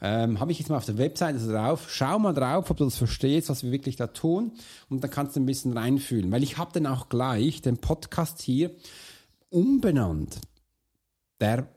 Ähm, 0.01 0.41
Habe 0.41 0.53
ich 0.53 0.61
jetzt 0.61 0.69
mal 0.69 0.77
auf 0.77 0.87
der 0.87 0.97
Webseite 0.97 1.39
drauf. 1.47 1.89
Schau 1.91 2.19
mal 2.19 2.33
drauf, 2.33 2.71
ob 2.71 2.77
du 2.77 2.85
das 2.85 2.97
verstehst, 2.97 3.51
was 3.51 3.65
wir 3.65 3.73
wirklich 3.73 3.97
da 3.97 4.07
tun. 4.07 4.53
Und 4.89 5.03
dann 5.03 5.11
kannst 5.11 5.37
du 5.37 5.41
ein 5.41 5.47
bisschen 5.47 5.77
reinfühlen. 5.77 6.31
Weil 6.31 6.43
ich 6.43 6.59
habe 6.59 6.71
dann 6.73 6.87
auch 6.87 7.09
gleich 7.09 7.61
den 7.61 7.79
Podcast 7.79 8.41
hier 8.41 8.71
umbenannt. 9.51 10.41
Der 11.41 11.69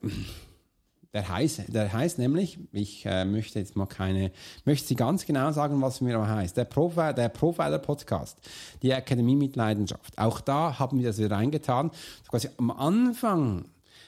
Der 1.13 1.29
heißt, 1.29 1.61
der 1.67 1.93
heißt 1.93 2.17
nämlich, 2.17 2.57
ich 2.71 3.05
äh, 3.05 3.23
möchte 3.23 3.59
jetzt 3.59 3.75
mal 3.75 3.85
keine, 3.85 4.31
möchte 4.65 4.87
Sie 4.87 4.95
ganz 4.95 5.27
genau 5.27 5.51
sagen, 5.51 5.79
was 5.79 6.01
mir 6.01 6.15
aber 6.15 6.27
heißt. 6.27 6.57
Der, 6.57 6.65
Profi, 6.65 7.13
der 7.13 7.29
Profiler 7.29 7.77
Podcast, 7.77 8.39
die 8.81 8.91
Akademie 8.91 9.35
mit 9.35 9.55
Leidenschaft. 9.55 10.17
Auch 10.17 10.41
da 10.41 10.79
haben 10.79 10.97
wir 10.97 11.05
das 11.05 11.19
wieder 11.19 11.35
reingetan. 11.35 11.91
Quasi 12.27 12.49
am 12.57 12.71
Anfang 12.71 13.65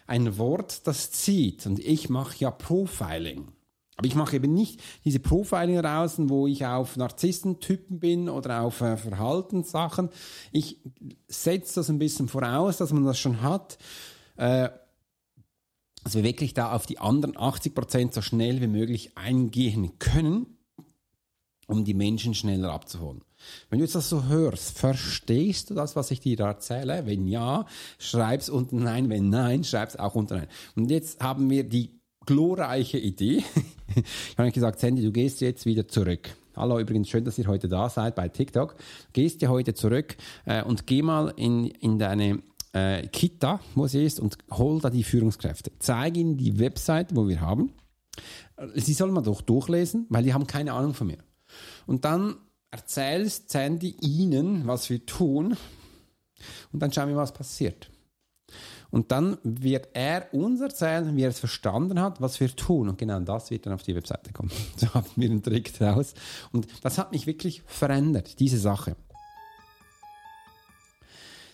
ein 0.07 0.39
Wort, 0.39 0.87
das 0.87 1.11
zieht. 1.11 1.67
Und 1.67 1.79
ich 1.79 2.09
mache 2.09 2.37
ja 2.39 2.49
Profiling. 2.49 3.49
Aber 3.97 4.07
ich 4.07 4.15
mache 4.15 4.35
eben 4.35 4.53
nicht 4.53 4.81
diese 5.05 5.19
Profiling 5.19 5.79
raus, 5.79 6.15
wo 6.17 6.47
ich 6.47 6.65
auf 6.65 6.97
Narzisstentypen 6.97 7.99
bin 7.99 8.29
oder 8.29 8.61
auf 8.61 8.81
äh, 8.81 8.97
Verhaltenssachen. 8.97 10.09
Ich 10.51 10.81
setze 11.27 11.75
das 11.75 11.89
ein 11.89 11.99
bisschen 11.99 12.27
voraus, 12.27 12.77
dass 12.77 12.91
man 12.91 13.05
das 13.05 13.19
schon 13.19 13.43
hat. 13.43 13.77
Äh, 14.37 14.69
dass 16.05 16.13
wir 16.13 16.23
wirklich 16.23 16.53
da 16.53 16.71
auf 16.71 16.85
die 16.85 16.99
anderen 16.99 17.35
80 17.35 17.73
Prozent 17.73 18.13
so 18.13 18.21
schnell 18.21 18.61
wie 18.61 18.67
möglich 18.67 19.17
eingehen 19.17 19.97
können, 19.97 20.45
um 21.65 21.83
die 21.83 21.95
Menschen 21.95 22.35
schneller 22.35 22.71
abzuholen. 22.71 23.23
Wenn 23.69 23.79
du 23.79 23.85
jetzt 23.85 23.95
das 23.95 24.07
so 24.07 24.25
hörst, 24.25 24.77
verstehst 24.77 25.71
du 25.71 25.73
das, 25.73 25.95
was 25.95 26.11
ich 26.11 26.19
dir 26.19 26.37
da 26.37 26.49
erzähle? 26.49 27.07
Wenn 27.07 27.27
ja, 27.27 27.65
schreib's 27.97 28.49
unten 28.49 28.83
nein. 28.83 29.09
Wenn 29.09 29.29
nein, 29.29 29.63
schreib's 29.63 29.95
auch 29.95 30.13
unten 30.13 30.35
nein. 30.35 30.47
Und 30.75 30.91
jetzt 30.91 31.23
haben 31.23 31.49
wir 31.49 31.63
die 31.63 31.99
glorreiche 32.27 32.99
Idee. 32.99 33.43
ich 33.95 34.37
habe 34.37 34.51
gesagt, 34.51 34.79
Sandy, 34.79 35.01
du 35.01 35.11
gehst 35.11 35.41
jetzt 35.41 35.65
wieder 35.65 35.87
zurück. 35.87 36.29
Hallo, 36.55 36.79
übrigens 36.79 37.09
schön, 37.09 37.25
dass 37.25 37.39
ihr 37.39 37.47
heute 37.47 37.67
da 37.67 37.89
seid 37.89 38.13
bei 38.13 38.29
TikTok. 38.29 38.75
Gehst 39.11 39.41
ja 39.41 39.49
heute 39.49 39.73
zurück 39.73 40.17
äh, 40.45 40.63
und 40.63 40.85
geh 40.85 41.01
mal 41.01 41.33
in, 41.35 41.65
in 41.65 41.97
deine 41.97 42.43
äh, 42.75 43.07
Kita, 43.07 43.61
wo 43.73 43.87
sie 43.87 44.05
ist, 44.05 44.19
und 44.19 44.37
hol 44.51 44.81
da 44.81 44.89
die 44.89 45.03
Führungskräfte. 45.03 45.71
Zeig 45.79 46.17
ihnen 46.17 46.37
die 46.37 46.59
Website, 46.59 47.15
wo 47.15 47.27
wir 47.27 47.39
haben. 47.39 47.71
Sie 48.75 48.93
sollen 48.93 49.13
mal 49.13 49.21
doch 49.21 49.41
durchlesen, 49.41 50.05
weil 50.09 50.23
die 50.23 50.33
haben 50.33 50.45
keine 50.45 50.73
Ahnung 50.73 50.93
von 50.93 51.07
mir. 51.07 51.17
Und 51.87 52.05
dann 52.05 52.35
erzählst 52.71 53.49
Sandy 53.49 53.95
ihnen, 54.01 54.67
was 54.67 54.89
wir 54.89 55.05
tun, 55.05 55.57
und 56.73 56.81
dann 56.81 56.91
schauen 56.91 57.07
wir, 57.07 57.15
was 57.15 57.33
passiert. 57.33 57.89
Und 58.91 59.11
dann 59.11 59.37
wird 59.43 59.89
er 59.93 60.33
uns 60.33 60.61
erzählen, 60.61 61.15
wie 61.15 61.23
er 61.23 61.29
es 61.29 61.39
verstanden 61.39 61.99
hat, 61.99 62.21
was 62.21 62.39
wir 62.39 62.53
tun. 62.55 62.89
Und 62.89 62.97
genau 62.97 63.19
das 63.19 63.49
wird 63.51 63.65
dann 63.65 63.73
auf 63.73 63.83
die 63.83 63.95
Webseite 63.95 64.31
kommen. 64.31 64.51
So 64.77 64.93
haben 64.93 65.09
wir 65.15 65.29
einen 65.29 65.43
Trick 65.43 65.73
draus. 65.77 66.13
Und 66.51 66.67
das 66.81 66.97
hat 66.97 67.11
mich 67.11 67.25
wirklich 67.25 67.63
verändert, 67.65 68.39
diese 68.39 68.59
Sache 68.59 68.95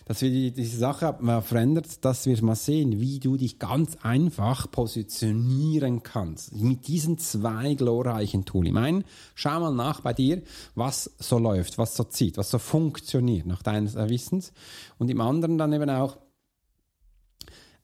dass 0.04 0.22
wir 0.22 0.30
die, 0.30 0.52
diese 0.52 0.78
Sache 0.78 1.16
mal 1.20 1.42
verändert, 1.42 2.04
dass 2.04 2.26
wir 2.26 2.42
mal 2.42 2.54
sehen, 2.54 3.00
wie 3.00 3.20
du 3.20 3.36
dich 3.36 3.58
ganz 3.58 3.96
einfach 4.02 4.70
positionieren 4.70 6.02
kannst. 6.02 6.54
Mit 6.54 6.88
diesen 6.88 7.18
zwei 7.18 7.74
glorreichen 7.74 8.44
Tools. 8.44 8.68
Ich 8.68 8.72
meine, 8.72 9.04
schau 9.34 9.60
mal 9.60 9.74
nach 9.74 10.00
bei 10.00 10.12
dir, 10.12 10.42
was 10.74 11.10
so 11.18 11.38
läuft, 11.38 11.78
was 11.78 11.94
so 11.94 12.04
zieht, 12.04 12.36
was 12.36 12.50
so 12.50 12.58
funktioniert 12.58 13.46
nach 13.46 13.62
deines 13.62 13.94
Wissens. 13.94 14.52
Und 14.98 15.10
im 15.10 15.20
anderen 15.20 15.58
dann 15.58 15.72
eben 15.72 15.90
auch, 15.90 16.18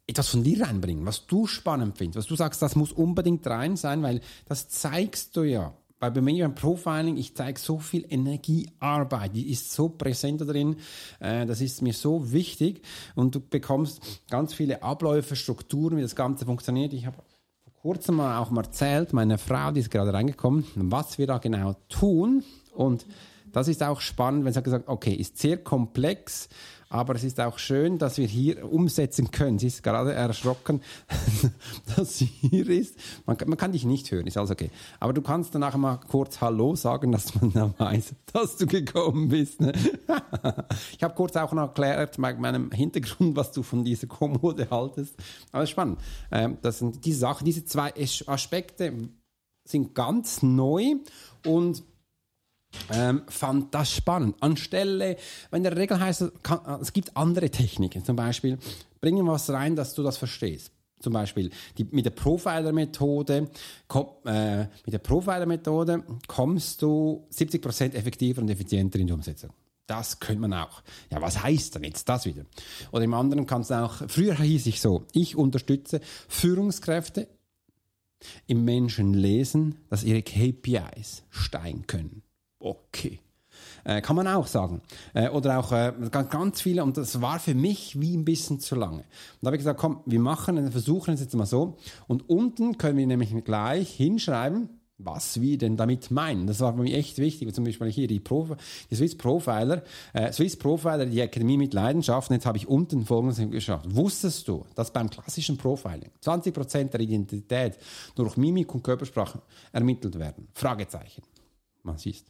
etwas 0.09 0.29
von 0.29 0.43
dir 0.43 0.67
reinbringen, 0.67 1.05
was 1.05 1.27
du 1.27 1.47
spannend 1.47 1.99
findest, 1.99 2.17
was 2.17 2.27
du 2.27 2.35
sagst, 2.35 2.63
das 2.63 2.77
muss 2.77 2.93
unbedingt 2.93 3.47
rein 3.47 3.77
sein, 3.77 4.03
weil 4.03 4.23
das 4.47 4.71
zeigst 4.71 5.37
du 5.37 5.43
ja 5.43 5.75
bei 6.01 6.11
Behavior 6.11 6.49
Profiling, 6.51 7.17
ich 7.17 7.35
zeige 7.35 7.59
so 7.59 7.79
viel 7.79 8.07
Energiearbeit, 8.09 9.35
die 9.35 9.51
ist 9.51 9.73
so 9.73 9.89
präsent 9.89 10.41
da 10.41 10.45
drin, 10.45 10.77
äh, 11.21 11.47
das 11.47 11.61
ist 11.61 11.83
mir 11.83 11.93
so 11.93 12.33
wichtig 12.33 12.83
und 13.15 13.35
du 13.35 13.41
bekommst 13.41 14.01
ganz 14.31 14.55
viele 14.55 14.83
Abläufe, 14.83 15.37
Strukturen, 15.37 15.97
wie 15.97 16.03
das 16.03 16.17
Ganze 16.17 16.45
funktioniert. 16.45 16.93
Ich 16.93 17.07
habe 17.07 17.17
vor 17.17 17.83
kurzem 17.83 18.17
mal 18.17 18.39
auch 18.39 18.51
mal 18.51 18.65
erzählt, 18.65 19.13
meine 19.13 19.39
Frau, 19.39 19.73
die 19.73 19.81
ist 19.81 19.91
gerade 19.91 20.13
reingekommen, 20.13 20.65
was 20.75 21.19
wir 21.19 21.27
da 21.27 21.39
genau 21.39 21.75
tun 21.89 22.45
und 22.75 23.07
das 23.53 23.67
ist 23.67 23.83
auch 23.83 24.01
spannend, 24.01 24.45
wenn 24.45 24.53
sie 24.53 24.59
hat 24.59 24.65
gesagt, 24.65 24.89
okay, 24.89 25.15
ist 25.15 25.39
sehr 25.39 25.57
komplex, 25.57 26.49
aber 26.91 27.15
es 27.15 27.25
ist 27.25 27.39
auch 27.41 27.59
schön, 27.59 27.99
dass 27.99 28.17
wir 28.17 28.27
hier 28.27 28.71
umsetzen 28.71 29.31
können. 29.31 29.59
Sie 29.59 29.67
ist 29.67 29.83
gerade 29.83 30.13
erschrocken, 30.13 30.81
dass 31.97 32.19
sie 32.19 32.27
hier 32.27 32.69
ist. 32.69 32.97
Man, 33.27 33.37
man, 33.47 33.59
kann 33.59 33.73
dich 33.73 33.85
nicht 33.85 34.11
hören, 34.11 34.27
ist 34.27 34.37
alles 34.37 34.51
okay. 34.51 34.71
Aber 34.99 35.13
du 35.13 35.21
kannst 35.21 35.55
danach 35.55 35.77
mal 35.77 35.97
kurz 35.97 36.41
Hallo 36.41 36.77
sagen, 36.77 37.13
dass 37.13 37.35
man 37.35 37.53
dann 37.53 37.75
weiß, 37.79 38.15
dass 38.33 38.57
du 38.57 38.67
gekommen 38.67 39.29
bist. 39.29 39.61
Ne? 39.61 39.73
ich 40.97 41.03
habe 41.03 41.15
kurz 41.15 41.37
auch 41.37 41.53
noch 41.53 41.69
erklärt, 41.69 42.19
mit 42.19 42.39
meinem 42.39 42.71
Hintergrund, 42.71 43.37
was 43.37 43.53
du 43.53 43.63
von 43.63 43.85
dieser 43.85 44.07
Kommode 44.07 44.69
haltest. 44.71 45.15
Aber 45.53 45.67
spannend. 45.67 45.99
Ähm, 46.31 46.59
das 46.63 46.79
sind 46.79 47.05
diese 47.05 47.21
Sachen, 47.21 47.45
diese 47.45 47.65
zwei 47.65 47.93
Aspekte 48.27 49.11
sind 49.65 49.95
ganz 49.95 50.43
neu 50.43 50.95
und 51.45 51.83
ähm, 52.93 53.23
fand 53.29 53.75
das 53.75 53.93
spannend. 53.93 54.37
Anstelle, 54.41 55.17
wenn 55.51 55.63
der 55.63 55.77
Regel 55.77 55.99
heißt, 55.99 56.43
kann, 56.43 56.81
es 56.81 56.93
gibt 56.93 57.17
andere 57.17 57.51
Techniken, 57.51 58.05
zum 58.05 58.17
Beispiel 58.17 58.59
bringen 59.01 59.27
was 59.27 59.51
rein, 59.51 59.77
dass 59.77 59.95
du 59.95 60.03
das 60.03 60.17
verstehst. 60.17 60.73
Zum 61.01 61.13
Beispiel 61.13 61.51
die, 61.77 61.85
mit 61.85 62.05
der 62.05 62.11
Profiler-Methode 62.11 63.49
äh, 64.25 64.59
mit 64.59 64.93
der 64.93 64.99
Profiler-Methode 64.99 66.03
kommst 66.27 66.83
du 66.83 67.25
70% 67.33 67.95
effektiver 67.95 68.43
und 68.43 68.49
effizienter 68.49 68.99
in 68.99 69.07
die 69.07 69.13
Umsetzung. 69.13 69.51
Das 69.87 70.19
könnte 70.19 70.41
man 70.41 70.53
auch. 70.55 70.83
Ja, 71.11 71.23
was 71.23 71.43
heißt 71.43 71.77
denn 71.77 71.85
jetzt 71.85 72.09
das 72.09 72.27
wieder? 72.27 72.45
Oder 72.91 73.05
im 73.05 73.15
anderen 73.15 73.47
kannst 73.47 73.71
du 73.71 73.75
auch, 73.75 74.03
früher 74.09 74.35
hieß 74.35 74.67
ich 74.67 74.81
so, 74.81 75.07
ich 75.13 75.37
unterstütze 75.37 76.01
Führungskräfte 76.29 77.29
im 78.49 78.65
Menschen 78.65 79.15
lesen, 79.15 79.77
dass 79.89 80.03
ihre 80.03 80.23
KPIs 80.23 81.23
steigen 81.31 81.87
können 81.87 82.23
okay. 82.59 83.21
Äh, 83.85 84.03
kann 84.03 84.17
man 84.17 84.27
auch 84.29 84.47
sagen. 84.47 84.83
Äh, 85.15 85.29
oder 85.29 85.59
auch 85.59 85.73
äh, 85.73 85.93
ganz 86.11 86.61
viele, 86.61 86.85
und 86.85 86.97
das 86.97 87.21
war 87.21 87.39
für 87.39 87.55
mich 87.55 88.01
wie 88.01 88.17
ein 88.17 88.25
bisschen 88.25 88.61
zu 88.61 88.75
lange. 88.75 88.99
Und 88.99 89.07
da 89.43 89.47
habe 89.47 89.57
ich 89.57 89.61
gesagt, 89.61 89.81
komm, 89.81 90.01
wir 90.07 90.21
machen, 90.21 90.71
versuchen 90.71 91.15
es 91.15 91.21
jetzt 91.21 91.35
mal 91.35 91.47
so. 91.47 91.77
Und 92.07 92.29
unten 92.29 92.79
können 92.79 92.99
wir 92.99 93.07
nämlich 93.07 93.33
gleich 93.45 93.91
hinschreiben, 93.91 94.69
was 94.99 95.41
wir 95.41 95.57
denn 95.59 95.77
damit 95.77 96.11
meinen. 96.11 96.47
Das 96.47 96.61
war 96.61 96.75
für 96.75 96.83
mich 96.83 96.95
echt 96.95 97.19
wichtig. 97.19 97.55
Zum 97.55 97.65
Beispiel 97.65 97.89
hier 97.89 98.09
die, 98.09 98.21
Profi, 98.21 98.55
die 98.91 98.97
Swiss 98.97 99.17
Profiler, 99.17 99.83
äh, 100.13 100.33
Swiss 100.33 100.57
Profiler, 100.57 101.07
die 101.07 101.23
Akademie 101.23 101.57
mit 101.57 101.73
Leidenschaft. 101.73 102.31
Und 102.31 102.35
jetzt 102.35 102.47
habe 102.47 102.59
ich 102.59 102.67
unten 102.67 103.07
Folgendes 103.07 103.39
geschafft. 103.51 103.87
Wusstest 103.95 104.49
du, 104.49 104.67
dass 104.75 104.93
beim 104.93 105.09
klassischen 105.09 105.57
Profiling 105.57 106.11
20% 106.23 106.91
der 106.91 107.01
Identität 107.01 107.79
durch 108.17 108.37
Mimik 108.37 108.75
und 108.75 108.83
Körpersprache 108.83 109.41
ermittelt 109.73 110.19
werden? 110.19 110.49
Fragezeichen. 110.53 111.23
Man 111.85 111.97
sieht. 111.97 112.25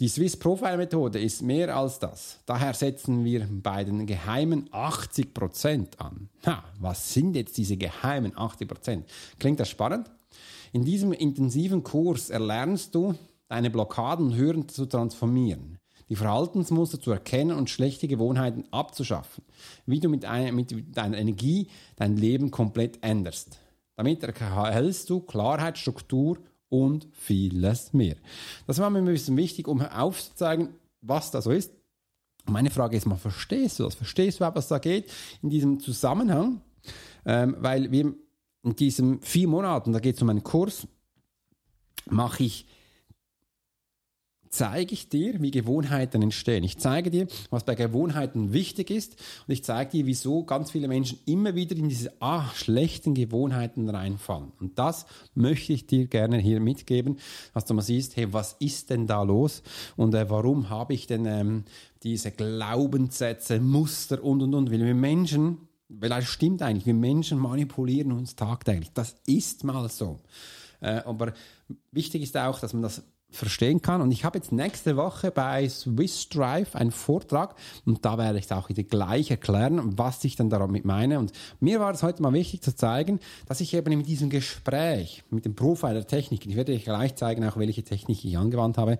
Die 0.00 0.08
Swiss 0.08 0.36
Profile 0.36 0.76
Methode 0.76 1.20
ist 1.20 1.40
mehr 1.42 1.76
als 1.76 2.00
das. 2.00 2.40
Daher 2.46 2.74
setzen 2.74 3.24
wir 3.24 3.46
bei 3.48 3.84
den 3.84 4.06
geheimen 4.06 4.68
80% 4.70 5.98
an. 5.98 6.28
Ha, 6.44 6.64
was 6.80 7.14
sind 7.14 7.36
jetzt 7.36 7.56
diese 7.56 7.76
geheimen 7.76 8.32
80%? 8.32 9.04
Klingt 9.38 9.60
das 9.60 9.68
spannend? 9.68 10.10
In 10.72 10.84
diesem 10.84 11.12
intensiven 11.12 11.84
Kurs 11.84 12.30
erlernst 12.30 12.92
du, 12.96 13.14
deine 13.46 13.70
Blockaden 13.70 14.36
Hürden 14.36 14.68
zu 14.68 14.86
transformieren, 14.86 15.78
die 16.08 16.16
Verhaltensmuster 16.16 17.00
zu 17.00 17.12
erkennen 17.12 17.56
und 17.56 17.70
schlechte 17.70 18.08
Gewohnheiten 18.08 18.64
abzuschaffen, 18.72 19.44
wie 19.86 20.00
du 20.00 20.08
mit, 20.08 20.24
ein, 20.24 20.56
mit 20.56 20.96
deiner 20.96 21.18
Energie 21.18 21.68
dein 21.94 22.16
Leben 22.16 22.50
komplett 22.50 22.98
änderst. 23.04 23.60
Damit 23.94 24.24
erhältst 24.24 25.08
du 25.08 25.20
Klarheit, 25.20 25.78
Struktur 25.78 26.38
und 26.68 27.08
vieles 27.12 27.92
mehr. 27.92 28.16
Das 28.66 28.78
war 28.78 28.90
mir 28.90 28.98
ein 28.98 29.04
bisschen 29.04 29.36
wichtig, 29.36 29.68
um 29.68 29.80
aufzuzeigen, 29.80 30.70
was 31.00 31.30
da 31.30 31.42
so 31.42 31.50
ist. 31.50 31.72
Meine 32.46 32.70
Frage 32.70 32.96
ist 32.96 33.06
mal, 33.06 33.16
verstehst 33.16 33.78
du 33.78 33.84
das? 33.84 33.94
Verstehst 33.94 34.40
du, 34.40 34.44
was 34.54 34.68
da 34.68 34.78
geht 34.78 35.10
in 35.42 35.50
diesem 35.50 35.80
Zusammenhang? 35.80 36.60
Ähm, 37.24 37.56
weil 37.58 37.90
wir 37.90 38.14
in 38.62 38.76
diesen 38.76 39.20
vier 39.20 39.48
Monaten, 39.48 39.92
da 39.92 40.00
geht 40.00 40.16
es 40.16 40.22
um 40.22 40.28
einen 40.28 40.42
Kurs, 40.42 40.86
mache 42.10 42.44
ich 42.44 42.66
zeige 44.54 44.94
ich 44.94 45.08
dir, 45.08 45.42
wie 45.42 45.50
Gewohnheiten 45.50 46.22
entstehen. 46.22 46.64
Ich 46.64 46.78
zeige 46.78 47.10
dir, 47.10 47.26
was 47.50 47.64
bei 47.64 47.74
Gewohnheiten 47.74 48.52
wichtig 48.52 48.90
ist 48.90 49.16
und 49.46 49.52
ich 49.52 49.64
zeige 49.64 49.90
dir, 49.90 50.06
wieso 50.06 50.44
ganz 50.44 50.70
viele 50.70 50.88
Menschen 50.88 51.18
immer 51.26 51.54
wieder 51.54 51.76
in 51.76 51.88
diese 51.88 52.12
ah, 52.20 52.48
schlechten 52.54 53.14
Gewohnheiten 53.14 53.88
reinfallen. 53.88 54.52
Und 54.60 54.78
das 54.78 55.06
möchte 55.34 55.72
ich 55.72 55.86
dir 55.86 56.06
gerne 56.06 56.38
hier 56.38 56.60
mitgeben, 56.60 57.18
dass 57.52 57.64
du 57.64 57.74
mal 57.74 57.82
siehst, 57.82 58.16
hey, 58.16 58.32
was 58.32 58.56
ist 58.60 58.90
denn 58.90 59.06
da 59.06 59.22
los 59.22 59.62
und 59.96 60.14
äh, 60.14 60.30
warum 60.30 60.70
habe 60.70 60.94
ich 60.94 61.06
denn 61.06 61.26
ähm, 61.26 61.64
diese 62.02 62.30
Glaubenssätze, 62.30 63.58
Muster 63.60 64.22
und 64.22 64.42
und 64.42 64.54
und, 64.54 64.70
weil 64.70 64.84
wir 64.84 64.94
Menschen, 64.94 65.58
weil 65.88 66.10
das 66.10 66.26
stimmt 66.26 66.62
eigentlich, 66.62 66.86
wir 66.86 66.94
Menschen 66.94 67.38
manipulieren 67.38 68.12
uns 68.12 68.36
tagtäglich. 68.36 68.90
Das 68.94 69.16
ist 69.26 69.64
mal 69.64 69.88
so. 69.88 70.20
Äh, 70.80 71.02
aber 71.06 71.32
wichtig 71.92 72.22
ist 72.22 72.36
auch, 72.36 72.60
dass 72.60 72.72
man 72.72 72.82
das 72.82 73.02
verstehen 73.36 73.82
kann. 73.82 74.00
Und 74.00 74.10
ich 74.10 74.24
habe 74.24 74.38
jetzt 74.38 74.52
nächste 74.52 74.96
Woche 74.96 75.30
bei 75.30 75.68
Swiss 75.68 76.28
Drive 76.28 76.74
einen 76.74 76.90
Vortrag 76.90 77.54
und 77.84 78.04
da 78.04 78.18
werde 78.18 78.38
ich 78.38 78.50
auch 78.52 78.68
wieder 78.68 78.82
gleich 78.82 79.30
erklären, 79.30 79.98
was 79.98 80.24
ich 80.24 80.36
dann 80.36 80.50
damit 80.50 80.84
meine. 80.84 81.18
Und 81.18 81.32
mir 81.60 81.80
war 81.80 81.92
es 81.92 82.02
heute 82.02 82.22
mal 82.22 82.32
wichtig 82.32 82.62
zu 82.62 82.74
zeigen, 82.74 83.20
dass 83.46 83.60
ich 83.60 83.74
eben 83.74 83.92
in 83.92 84.02
diesem 84.02 84.30
Gespräch 84.30 85.24
mit 85.30 85.44
dem 85.44 85.54
Profiler 85.54 86.06
Technik, 86.06 86.46
ich 86.46 86.56
werde 86.56 86.72
euch 86.72 86.84
gleich 86.84 87.14
zeigen, 87.16 87.44
auch 87.44 87.56
welche 87.56 87.82
Technik 87.82 88.24
ich 88.24 88.38
angewandt 88.38 88.78
habe, 88.78 88.98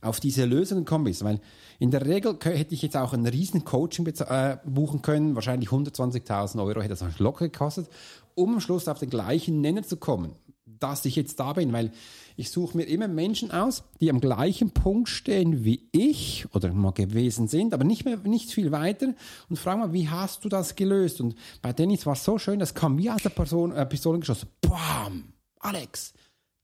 auf 0.00 0.20
diese 0.20 0.44
Lösung 0.44 0.78
gekommen 0.78 1.04
bin. 1.04 1.16
Weil 1.20 1.40
in 1.78 1.90
der 1.90 2.06
Regel 2.06 2.38
hätte 2.42 2.74
ich 2.74 2.82
jetzt 2.82 2.96
auch 2.96 3.12
ein 3.12 3.26
riesen 3.26 3.64
Coaching 3.64 4.06
äh, 4.06 4.56
buchen 4.64 5.02
können, 5.02 5.34
wahrscheinlich 5.34 5.70
120.000 5.70 6.62
Euro 6.64 6.80
hätte 6.80 6.96
das 6.96 7.18
locker 7.18 7.48
gekostet, 7.48 7.88
um 8.34 8.54
am 8.54 8.60
Schluss 8.60 8.88
auf 8.88 8.98
den 8.98 9.10
gleichen 9.10 9.60
Nenner 9.60 9.82
zu 9.82 9.96
kommen, 9.96 10.34
dass 10.80 11.04
ich 11.04 11.16
jetzt 11.16 11.40
da 11.40 11.52
bin, 11.52 11.72
weil 11.72 11.92
ich 12.36 12.50
suche 12.50 12.76
mir 12.76 12.84
immer 12.84 13.08
Menschen 13.08 13.50
aus, 13.50 13.84
die 14.00 14.10
am 14.10 14.20
gleichen 14.20 14.70
Punkt 14.70 15.08
stehen 15.08 15.64
wie 15.64 15.88
ich 15.92 16.46
oder 16.54 16.72
mal 16.72 16.92
gewesen 16.92 17.48
sind, 17.48 17.72
aber 17.72 17.84
nicht 17.84 18.04
mehr 18.04 18.18
nicht 18.18 18.50
viel 18.50 18.72
weiter 18.72 19.14
und 19.48 19.58
frage 19.58 19.78
mal, 19.78 19.92
wie 19.92 20.08
hast 20.08 20.44
du 20.44 20.48
das 20.48 20.76
gelöst? 20.76 21.20
Und 21.20 21.34
bei 21.62 21.72
Dennis 21.72 22.06
war 22.06 22.12
es 22.12 22.24
so 22.24 22.38
schön, 22.38 22.58
das 22.58 22.74
kam 22.74 22.98
wie 22.98 23.10
aus 23.10 23.22
der 23.22 23.30
Person, 23.30 23.72
äh, 23.72 23.86
Pistole 23.86 24.18
geschossen. 24.18 24.48
Bam! 24.60 25.32
Alex, 25.60 26.12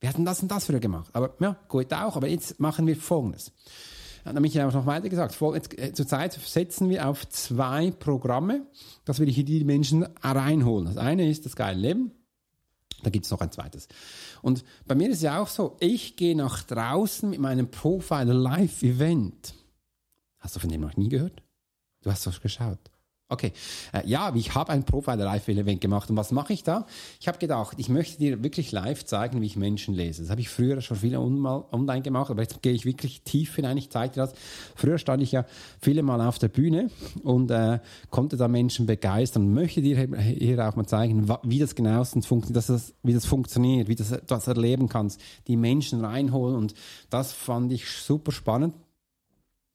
wir 0.01 0.09
hatten 0.09 0.25
das 0.25 0.43
und 0.43 0.51
das 0.51 0.67
früher 0.67 0.81
gemacht. 0.81 1.11
Aber 1.13 1.35
ja, 1.41 1.57
gut 1.69 1.93
auch, 1.93 2.17
aber 2.17 2.29
jetzt 2.29 2.61
machen 2.61 2.87
wir 2.87 2.97
Folgendes. 2.97 3.53
Dann 4.25 4.37
habe 4.37 4.47
ich 4.47 4.61
auch 4.61 4.73
noch 4.73 4.87
weiter 4.87 5.09
gesagt, 5.09 5.37
äh, 5.43 5.93
zurzeit 5.93 6.33
setzen 6.33 6.89
wir 6.89 7.09
auf 7.09 7.29
zwei 7.29 7.91
Programme, 7.91 8.67
dass 9.05 9.19
wir 9.19 9.27
hier 9.27 9.45
die 9.45 9.65
Menschen 9.65 10.07
reinholen. 10.23 10.87
Das 10.87 10.97
eine 10.97 11.29
ist 11.29 11.45
das 11.45 11.57
geile 11.57 11.81
Leben, 11.81 12.13
da 13.03 13.11
gibt 13.11 13.25
es 13.25 13.31
noch 13.31 13.41
ein 13.41 13.51
zweites. 13.51 13.89
Und 14.43 14.65
bei 14.87 14.95
mir 14.95 15.11
ist 15.11 15.23
ja 15.23 15.41
auch 15.41 15.49
so, 15.49 15.77
ich 15.81 16.17
gehe 16.17 16.37
nach 16.37 16.63
draußen 16.63 17.29
mit 17.29 17.41
meinem 17.41 17.71
Profile 17.71 18.33
Live 18.33 18.83
Event. 18.83 19.55
Hast 20.39 20.57
du 20.57 20.61
von 20.61 20.71
dem 20.71 20.81
noch 20.81 20.97
nie 20.97 21.09
gehört? 21.09 21.43
Du 22.03 22.11
hast 22.11 22.27
doch 22.27 22.41
geschaut. 22.41 22.92
Okay, 23.33 23.53
äh, 23.95 24.07
ja, 24.07 24.31
ich 24.35 24.55
habe 24.55 24.73
ein 24.73 24.85
Profiler 24.85 25.25
Live 25.25 25.49
Event 25.49 25.81
gemacht 25.81 26.11
und 26.11 26.17
was 26.17 26.33
mache 26.33 26.53
ich 26.53 26.65
da? 26.65 26.87
Ich 27.19 27.29
habe 27.29 27.39
gedacht, 27.39 27.79
ich 27.79 27.89
möchte 27.89 28.19
dir 28.19 28.43
wirklich 28.43 28.73
live 28.73 29.07
zeigen, 29.07 29.41
wie 29.41 29.47
ich 29.47 29.57
Menschen 29.57 29.95
lese. 29.95 30.21
Das 30.21 30.31
habe 30.31 30.43
ich 30.43 30.51
früher 30.51 30.83
schon 30.83 30.99
viele 30.99 31.19
online 31.19 32.03
gemacht, 32.03 32.31
aber 32.31 32.43
jetzt 32.43 32.61
gehe 32.61 32.75
ich 32.75 32.85
wirklich 32.85 33.23
tief 33.23 33.57
hinein. 33.57 33.79
Ich 33.79 33.89
zeige 33.89 34.13
dir 34.13 34.21
das. 34.21 34.35
Früher 34.77 34.99
stand 34.99 35.23
ich 35.23 35.33
ja 35.33 35.47
viele 35.81 36.03
Mal 36.03 36.21
auf 36.21 36.39
der 36.39 36.49
Bühne 36.49 36.91
und 37.23 37.51
äh, 37.51 37.79
konnte 38.11 38.37
da 38.37 38.49
Menschen 38.49 38.85
begeistern 38.85 39.45
und 39.45 39.55
möchte 39.55 39.81
dir 39.81 40.09
hier 40.21 40.69
auch 40.69 40.77
mal 40.77 40.87
zeigen, 40.87 41.27
wie 41.43 41.59
das 41.59 41.75
genauestens 41.75 42.27
funktioniert, 42.27 42.69
das, 42.69 42.93
wie 43.03 43.15
das 43.15 43.25
funktioniert, 43.25 43.89
wie 43.89 43.95
das, 43.95 44.13
das 44.27 44.47
erleben 44.47 44.91
kannst, 44.91 45.19
die 45.47 45.57
Menschen 45.57 46.05
reinholen 46.05 46.55
und 46.55 46.75
das 47.09 47.33
fand 47.33 47.73
ich 47.73 47.89
super 47.89 48.31
spannend 48.31 48.75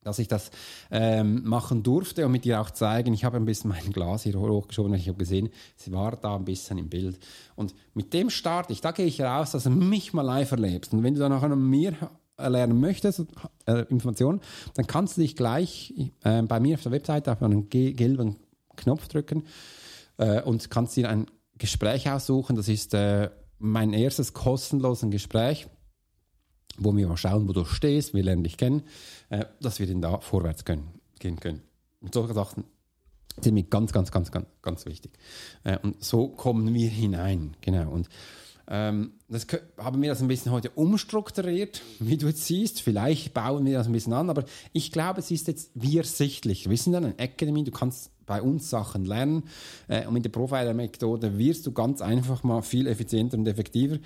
dass 0.02 0.18
ich 0.18 0.28
das 0.28 0.50
ähm, 0.90 1.42
machen 1.44 1.82
durfte 1.82 2.24
und 2.24 2.32
mit 2.32 2.44
dir 2.44 2.60
auch 2.60 2.70
zeigen. 2.70 3.12
Ich 3.12 3.24
habe 3.24 3.36
ein 3.36 3.44
bisschen 3.44 3.70
mein 3.70 3.92
Glas 3.92 4.22
hier 4.22 4.34
hochgeschoben, 4.34 4.92
weil 4.92 5.00
ich 5.00 5.08
habe 5.08 5.18
gesehen, 5.18 5.50
sie 5.76 5.92
war 5.92 6.16
da 6.16 6.36
ein 6.36 6.44
bisschen 6.44 6.78
im 6.78 6.88
Bild. 6.88 7.18
Und 7.56 7.74
mit 7.94 8.12
dem 8.14 8.30
starte 8.30 8.72
ich, 8.72 8.80
da 8.80 8.92
gehe 8.92 9.06
ich 9.06 9.20
raus, 9.20 9.50
dass 9.52 9.64
du 9.64 9.70
mich 9.70 10.12
mal 10.12 10.22
live 10.22 10.50
erlebst. 10.52 10.92
Und 10.92 11.02
wenn 11.02 11.14
du 11.14 11.20
dann 11.20 11.32
nachher 11.32 11.50
an 11.50 11.62
mir 11.62 11.94
lernen 12.38 12.80
möchtest, 12.80 13.26
äh, 13.66 13.84
Informationen, 13.88 14.40
dann 14.74 14.86
kannst 14.86 15.16
du 15.16 15.22
dich 15.22 15.34
gleich 15.34 15.92
äh, 16.22 16.42
bei 16.42 16.60
mir 16.60 16.74
auf 16.74 16.82
der 16.82 16.92
Webseite 16.92 17.32
auf 17.32 17.42
einen 17.42 17.68
gelben 17.68 18.36
Knopf 18.76 19.08
drücken 19.08 19.44
äh, 20.18 20.42
und 20.42 20.70
kannst 20.70 20.96
dir 20.96 21.08
ein 21.08 21.26
Gespräch 21.58 22.10
aussuchen. 22.10 22.54
Das 22.54 22.68
ist 22.68 22.94
äh, 22.94 23.30
mein 23.58 23.92
erstes 23.92 24.32
kostenloses 24.32 25.10
Gespräch 25.10 25.66
wo 26.78 26.96
wir 26.96 27.08
mal 27.08 27.16
schauen, 27.16 27.48
wo 27.48 27.52
du 27.52 27.64
stehst, 27.64 28.14
wir 28.14 28.22
lernen 28.22 28.44
dich 28.44 28.56
kennen, 28.56 28.82
äh, 29.30 29.44
dass 29.60 29.80
wir 29.80 29.86
dann 29.86 30.00
da 30.00 30.20
vorwärts 30.20 30.64
können, 30.64 30.88
gehen 31.18 31.38
können. 31.38 31.62
Und 32.00 32.14
solche 32.14 32.34
Sachen 32.34 32.64
sind 33.40 33.54
mir 33.54 33.64
ganz, 33.64 33.92
ganz, 33.92 34.10
ganz, 34.10 34.30
ganz, 34.30 34.46
ganz 34.62 34.86
wichtig. 34.86 35.12
Äh, 35.64 35.78
und 35.78 36.02
so 36.02 36.28
kommen 36.28 36.72
wir 36.72 36.88
hinein, 36.88 37.56
genau. 37.60 37.90
Und 37.90 38.08
ähm, 38.68 39.12
das 39.28 39.46
haben 39.78 40.02
wir 40.02 40.10
das 40.10 40.20
ein 40.20 40.28
bisschen 40.28 40.52
heute 40.52 40.70
umstrukturiert, 40.70 41.82
wie 41.98 42.16
du 42.16 42.26
jetzt 42.26 42.44
siehst. 42.44 42.82
Vielleicht 42.82 43.34
bauen 43.34 43.64
wir 43.64 43.78
das 43.78 43.86
ein 43.86 43.92
bisschen 43.92 44.12
an, 44.12 44.30
aber 44.30 44.44
ich 44.72 44.92
glaube, 44.92 45.20
es 45.20 45.30
ist 45.30 45.48
jetzt 45.48 45.70
wie 45.74 45.98
ersichtlich. 45.98 46.68
Wir 46.68 46.76
sind 46.76 46.92
dann 46.92 47.04
eine 47.04 47.18
Academy, 47.18 47.64
du 47.64 47.70
kannst 47.70 48.10
bei 48.28 48.40
uns 48.40 48.70
Sachen 48.70 49.04
lernen. 49.04 49.44
Äh, 49.88 50.06
und 50.06 50.12
mit 50.12 50.24
der 50.24 50.30
Profiler-Methode 50.30 51.38
wirst 51.38 51.66
du 51.66 51.72
ganz 51.72 52.00
einfach 52.00 52.44
mal 52.44 52.62
viel 52.62 52.86
effizienter 52.86 53.36
und 53.36 53.48
effektiver. 53.48 53.98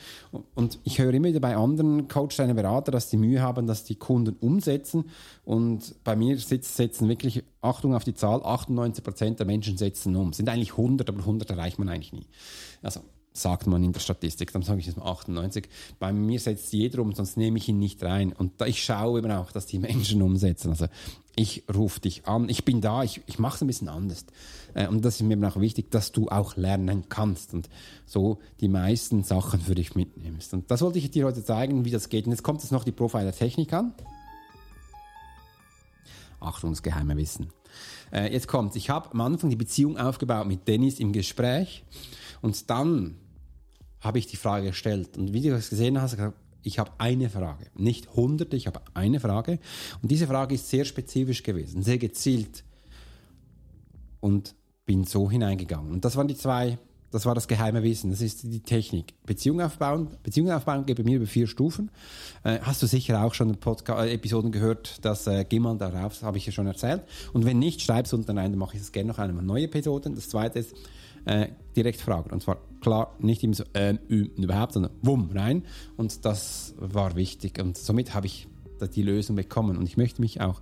Und 0.55 0.79
ich 0.85 0.99
höre 0.99 1.13
immer 1.13 1.29
wieder 1.29 1.41
bei 1.41 1.57
anderen 1.57 2.09
Coach, 2.09 2.37
deine 2.37 2.55
Berater, 2.55 2.91
dass 2.93 3.11
die 3.11 3.19
Mühe 3.19 3.43
haben, 3.43 3.67
dass 3.67 3.85
die 3.85 3.97
Kunden 3.97 4.37
umsetzen. 4.41 5.11
Und 5.45 5.97
bei 6.05 6.17
mir 6.17 6.39
setzen 6.39 7.09
wirklich, 7.09 7.43
Achtung 7.61 7.95
auf 7.95 8.05
die 8.05 8.15
Zahl, 8.15 8.41
98 8.43 9.05
Prozent 9.05 9.39
der 9.41 9.47
Menschen 9.47 9.77
setzen 9.77 10.17
um. 10.17 10.33
Sind 10.33 10.49
eigentlich 10.49 10.73
100, 10.73 11.09
aber 11.09 11.19
100 11.19 11.51
erreicht 11.51 11.79
man 11.79 11.89
eigentlich 11.89 12.13
nie. 12.13 12.27
Also 12.81 13.01
sagt 13.33 13.67
man 13.67 13.83
in 13.83 13.93
der 13.93 14.01
Statistik, 14.01 14.53
dann 14.53 14.63
sage 14.63 14.81
ich 14.81 14.87
jetzt 14.87 14.97
mal 14.97 15.11
98. 15.11 15.69
Bei 15.99 16.13
mir 16.13 16.39
setzt 16.39 16.73
jeder 16.73 17.01
um, 17.01 17.13
sonst 17.15 17.37
nehme 17.37 17.59
ich 17.59 17.69
ihn 17.69 17.79
nicht 17.79 18.03
rein. 18.03 18.33
Und 18.33 18.61
da, 18.61 18.67
ich 18.67 18.83
schaue 18.83 19.21
immer 19.21 19.41
auch, 19.41 19.53
dass 19.53 19.67
die 19.67 19.79
Menschen 19.79 20.23
umsetzen. 20.23 20.71
Also 20.71 20.87
ich 21.35 21.65
rufe 21.73 22.01
dich 22.01 22.27
an, 22.27 22.49
ich 22.49 22.65
bin 22.65 22.81
da, 22.81 23.03
ich, 23.03 23.23
ich 23.27 23.39
mache 23.39 23.57
es 23.57 23.63
ein 23.63 23.67
bisschen 23.67 23.89
anders. 23.89 24.27
Äh, 24.75 24.89
und 24.89 25.05
das 25.05 25.21
ist 25.21 25.23
mir 25.23 25.49
auch 25.49 25.59
wichtig, 25.61 25.91
dass 25.91 26.13
du 26.13 26.29
auch 26.29 26.57
lernen 26.57 27.09
kannst 27.09 27.55
und 27.55 27.69
so 28.05 28.39
die 28.61 28.69
meisten 28.69 29.23
Sachen 29.23 29.61
für 29.61 29.75
dich 29.75 29.95
mitnimmst. 29.95 30.53
Und 30.53 30.71
das 30.71 30.83
wollte 30.83 30.99
ich 30.99 31.11
dir 31.11 31.27
heute 31.27 31.43
zeigen, 31.43 31.85
wie 31.85 31.91
das 31.91 32.09
geht. 32.09 32.27
Und 32.27 32.33
jetzt 32.33 32.43
kommt 32.43 32.63
jetzt 32.63 32.73
noch 32.73 32.85
die 32.85 32.93
Profiler-Technik 32.93 33.73
an. 33.73 33.95
Achtung, 36.41 36.71
das 36.71 36.83
geheime 36.83 37.17
Wissen. 37.17 37.49
Äh, 38.13 38.33
jetzt 38.33 38.49
kommt, 38.49 38.77
ich 38.77 38.91
habe 38.91 39.11
am 39.13 39.21
Anfang 39.23 39.49
die 39.49 39.57
Beziehung 39.57 39.97
aufgebaut 39.97 40.47
mit 40.47 40.69
Dennis 40.69 40.99
im 40.99 41.13
Gespräch 41.13 41.85
und 42.43 42.69
dann 42.69 43.17
habe 44.01 44.19
ich 44.19 44.27
die 44.27 44.37
Frage 44.37 44.69
gestellt. 44.69 45.17
Und 45.17 45.33
wie 45.33 45.41
du 45.41 45.51
das 45.51 45.71
gesehen 45.71 46.01
hast, 46.01 46.17
ich 46.65 46.79
habe 46.79 46.91
eine 46.99 47.31
Frage, 47.31 47.67
nicht 47.75 48.15
hunderte, 48.15 48.57
ich 48.57 48.67
habe 48.67 48.83
eine 48.95 49.21
Frage. 49.21 49.59
Und 50.03 50.11
diese 50.11 50.27
Frage 50.27 50.55
ist 50.57 50.69
sehr 50.69 50.85
spezifisch 50.85 51.43
gewesen, 51.43 51.83
sehr 51.83 51.99
gezielt. 51.99 52.65
Und 54.21 54.55
bin 54.85 55.05
so 55.05 55.31
hineingegangen. 55.31 55.93
Und 55.93 56.05
das 56.05 56.17
waren 56.17 56.29
die 56.29 56.37
zwei, 56.37 56.79
das 57.13 57.27
war 57.27 57.35
das 57.35 57.47
geheime 57.47 57.83
Wissen, 57.83 58.11
das 58.11 58.21
ist 58.21 58.43
die 58.43 58.61
Technik. 58.61 59.15
Beziehung 59.25 59.61
aufbauen, 59.61 60.09
Beziehung 60.23 60.51
aufbauen 60.51 60.87
geht 60.87 60.97
bei 60.97 61.05
mir 61.05 61.17
über 61.17 61.27
vier 61.27 61.47
Stufen. 61.47 61.91
Äh, 62.43 62.59
hast 62.63 62.83
du 62.83 62.87
sicher 62.87 63.23
auch 63.25 63.35
schon 63.35 63.57
Podcast, 63.57 64.01
äh, 64.01 64.13
Episoden 64.13 64.51
gehört, 64.51 65.05
das 65.05 65.27
äh, 65.29 65.45
geh 65.49 65.61
mal 65.61 65.77
darauf, 65.79 66.23
habe 66.23 66.39
ich 66.39 66.47
ja 66.47 66.53
schon 66.53 66.67
erzählt. 66.67 67.03
Und 67.33 67.45
wenn 67.45 67.59
nicht, 67.59 67.83
schreib 67.83 68.07
es 68.07 68.13
unten 68.13 68.37
rein, 68.37 68.51
dann 68.51 68.59
mache 68.59 68.77
ich 68.77 68.83
es 68.83 68.91
gerne 68.91 69.09
noch 69.09 69.19
einmal 69.19 69.45
neue 69.45 69.65
Episoden. 69.65 70.15
Das 70.15 70.29
zweite 70.29 70.59
ist, 70.59 70.75
äh, 71.25 71.49
direkt 71.77 72.01
fragen. 72.01 72.31
Und 72.31 72.43
zwar 72.43 72.59
klar, 72.81 73.15
nicht 73.21 73.43
immer 73.43 73.55
so 73.55 73.65
äh, 73.73 73.97
überhaupt, 74.09 74.73
sondern 74.73 74.93
wumm 75.03 75.31
rein. 75.35 75.65
Und 75.97 76.25
das 76.25 76.75
war 76.79 77.17
wichtig. 77.17 77.61
Und 77.61 77.77
somit 77.77 78.15
habe 78.15 78.27
ich 78.27 78.49
die 78.89 79.03
Lösung 79.03 79.37
bekommen. 79.37 79.77
Und 79.77 79.87
ich 79.87 79.97
möchte 79.97 80.21
mich 80.21 80.41
auch 80.41 80.61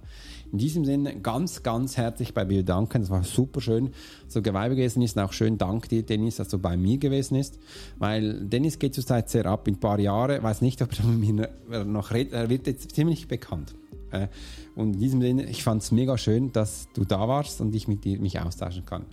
in 0.52 0.58
diesem 0.58 0.84
Sinne 0.84 1.20
ganz, 1.20 1.62
ganz 1.62 1.96
herzlich 1.96 2.34
bei 2.34 2.44
dir 2.44 2.62
danken. 2.62 3.02
Das 3.02 3.10
war 3.10 3.22
super 3.22 3.60
schön, 3.60 3.90
so 4.28 4.42
geweibe 4.42 4.76
gewesen 4.76 5.02
ist. 5.02 5.16
Und 5.16 5.22
auch 5.22 5.32
schön 5.32 5.58
Dank 5.58 5.88
dir, 5.88 6.02
Dennis, 6.02 6.36
dass 6.36 6.48
du 6.48 6.58
bei 6.58 6.76
mir 6.76 6.98
gewesen 6.98 7.36
bist. 7.36 7.58
Weil 7.98 8.46
Dennis 8.46 8.78
geht 8.78 8.94
zurzeit 8.94 9.30
sehr 9.30 9.46
ab 9.46 9.66
in 9.68 9.74
ein 9.74 9.80
paar 9.80 9.98
Jahren. 9.98 10.42
Weiß 10.42 10.60
nicht, 10.60 10.82
ob 10.82 10.90
er 10.98 11.04
mit 11.06 11.34
mir 11.34 11.84
noch 11.84 12.10
redet. 12.12 12.32
Er 12.32 12.48
wird 12.48 12.66
jetzt 12.66 12.94
ziemlich 12.94 13.28
bekannt. 13.28 13.74
Äh, 14.10 14.28
und 14.74 14.94
in 14.94 15.00
diesem 15.00 15.20
Sinne, 15.20 15.44
ich 15.44 15.62
fand 15.62 15.82
es 15.82 15.92
mega 15.92 16.18
schön, 16.18 16.52
dass 16.52 16.88
du 16.94 17.04
da 17.04 17.28
warst 17.28 17.60
und 17.60 17.74
ich 17.74 17.88
mit 17.88 18.04
dir 18.04 18.18
mich 18.18 18.40
austauschen 18.40 18.84
kann. 18.84 19.06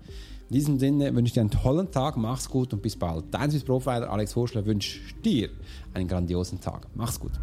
In 0.50 0.54
diesem 0.54 0.80
Sinne 0.80 1.14
wünsche 1.14 1.28
ich 1.28 1.34
dir 1.34 1.42
einen 1.42 1.50
tollen 1.50 1.92
Tag, 1.92 2.16
mach's 2.16 2.50
gut 2.50 2.72
und 2.72 2.82
bis 2.82 2.96
bald. 2.96 3.26
Dein 3.32 3.52
Swiss 3.52 3.66
Profiler 3.66 4.10
Alex 4.10 4.34
Horschler 4.34 4.66
wünscht 4.66 5.16
dir 5.26 5.50
einen 5.94 6.08
grandiosen 6.08 6.62
Tag. 6.62 6.88
Mach's 6.96 7.20
gut. 7.20 7.34